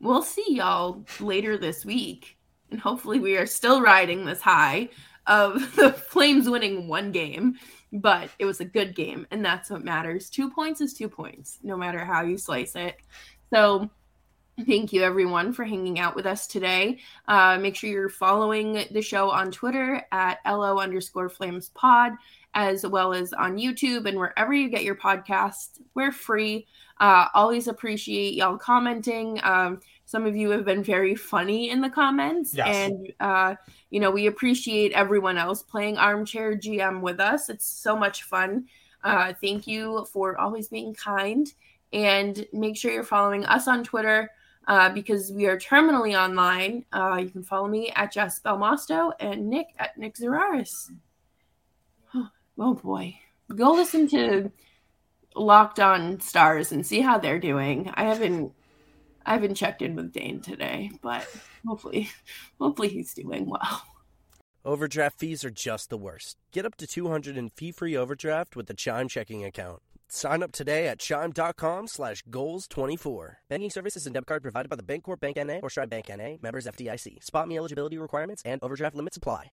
we'll 0.00 0.22
see 0.22 0.44
y'all 0.48 1.04
later 1.20 1.56
this 1.56 1.84
week, 1.84 2.36
and 2.70 2.80
hopefully 2.80 3.20
we 3.20 3.36
are 3.36 3.46
still 3.46 3.80
riding 3.80 4.24
this 4.24 4.40
high 4.40 4.88
of 5.26 5.54
the 5.76 5.92
Flames 5.92 6.48
winning 6.48 6.88
one 6.88 7.12
game. 7.12 7.56
But 7.92 8.30
it 8.38 8.44
was 8.44 8.60
a 8.60 8.64
good 8.64 8.94
game, 8.94 9.26
and 9.30 9.44
that's 9.44 9.70
what 9.70 9.84
matters. 9.84 10.28
Two 10.28 10.50
points 10.50 10.80
is 10.80 10.92
two 10.92 11.08
points, 11.08 11.58
no 11.62 11.76
matter 11.76 12.04
how 12.04 12.22
you 12.22 12.36
slice 12.36 12.74
it. 12.74 12.96
So 13.50 13.88
Thank 14.64 14.92
you, 14.94 15.02
everyone, 15.02 15.52
for 15.52 15.64
hanging 15.64 15.98
out 15.98 16.16
with 16.16 16.24
us 16.24 16.46
today. 16.46 16.98
Uh, 17.28 17.58
make 17.60 17.76
sure 17.76 17.90
you're 17.90 18.08
following 18.08 18.86
the 18.90 19.02
show 19.02 19.28
on 19.30 19.50
Twitter 19.52 20.02
at 20.12 20.38
LO 20.46 20.78
underscore 20.78 21.28
flames 21.28 21.68
pod, 21.70 22.12
as 22.54 22.86
well 22.86 23.12
as 23.12 23.34
on 23.34 23.58
YouTube 23.58 24.06
and 24.08 24.16
wherever 24.16 24.54
you 24.54 24.70
get 24.70 24.82
your 24.82 24.94
podcasts. 24.94 25.78
We're 25.94 26.10
free. 26.10 26.66
Uh, 27.00 27.26
always 27.34 27.68
appreciate 27.68 28.32
y'all 28.32 28.56
commenting. 28.56 29.38
Um, 29.42 29.80
some 30.06 30.24
of 30.24 30.34
you 30.34 30.48
have 30.50 30.64
been 30.64 30.82
very 30.82 31.14
funny 31.14 31.68
in 31.68 31.82
the 31.82 31.90
comments, 31.90 32.54
Yes. 32.54 32.66
and 32.90 33.12
uh, 33.20 33.56
you 33.90 34.00
know 34.00 34.10
we 34.10 34.26
appreciate 34.26 34.92
everyone 34.92 35.36
else 35.36 35.62
playing 35.62 35.98
armchair 35.98 36.56
GM 36.56 37.02
with 37.02 37.20
us. 37.20 37.50
It's 37.50 37.66
so 37.66 37.94
much 37.94 38.22
fun. 38.22 38.64
Uh, 39.04 39.34
thank 39.42 39.66
you 39.66 40.06
for 40.10 40.38
always 40.38 40.68
being 40.68 40.94
kind, 40.94 41.52
and 41.92 42.46
make 42.54 42.78
sure 42.78 42.90
you're 42.90 43.02
following 43.04 43.44
us 43.44 43.68
on 43.68 43.84
Twitter 43.84 44.30
uh, 44.66 44.90
because 44.90 45.32
we 45.32 45.46
are 45.46 45.58
terminally 45.58 46.18
online. 46.18 46.84
Uh, 46.92 47.16
you 47.20 47.30
can 47.30 47.42
follow 47.42 47.68
me 47.68 47.90
at 47.94 48.12
Jess 48.12 48.40
Belmosto 48.40 49.12
and 49.20 49.48
Nick 49.48 49.68
at 49.78 49.96
Nick 49.98 50.16
Zeraris. 50.16 50.90
Oh 52.58 52.72
boy, 52.72 53.14
go 53.54 53.72
listen 53.72 54.08
to 54.08 54.50
Locked 55.34 55.78
On 55.78 56.18
Stars 56.20 56.72
and 56.72 56.86
see 56.86 57.02
how 57.02 57.18
they're 57.18 57.38
doing. 57.38 57.90
I 57.92 58.04
haven't, 58.04 58.54
I 59.26 59.34
haven't 59.34 59.56
checked 59.56 59.82
in 59.82 59.94
with 59.94 60.10
Dane 60.10 60.40
today, 60.40 60.90
but 61.02 61.28
hopefully, 61.66 62.08
hopefully 62.58 62.88
he's 62.88 63.12
doing 63.12 63.44
well. 63.44 63.82
Overdraft 64.64 65.18
fees 65.18 65.44
are 65.44 65.50
just 65.50 65.90
the 65.90 65.98
worst. 65.98 66.38
Get 66.50 66.64
up 66.64 66.76
to 66.76 66.86
200 66.86 67.36
in 67.36 67.50
fee-free 67.50 67.94
overdraft 67.94 68.56
with 68.56 68.68
the 68.68 68.74
Chime 68.74 69.06
checking 69.06 69.44
account. 69.44 69.82
Sign 70.08 70.42
up 70.42 70.52
today 70.52 70.88
at 70.88 70.98
chime.com 70.98 71.88
slash 71.88 72.22
goals24. 72.30 73.36
Banking 73.48 73.70
services 73.70 74.06
and 74.06 74.14
debit 74.14 74.26
card 74.26 74.42
provided 74.42 74.68
by 74.68 74.76
the 74.76 74.82
Bancorp 74.82 75.20
Bank 75.20 75.36
N.A. 75.36 75.60
or 75.60 75.70
Stride 75.70 75.90
Bank 75.90 76.10
N.A. 76.10 76.38
Members 76.42 76.66
FDIC. 76.66 77.24
SpotMe 77.24 77.56
eligibility 77.56 77.98
requirements 77.98 78.42
and 78.44 78.62
overdraft 78.62 78.94
limits 78.94 79.16
apply. 79.16 79.50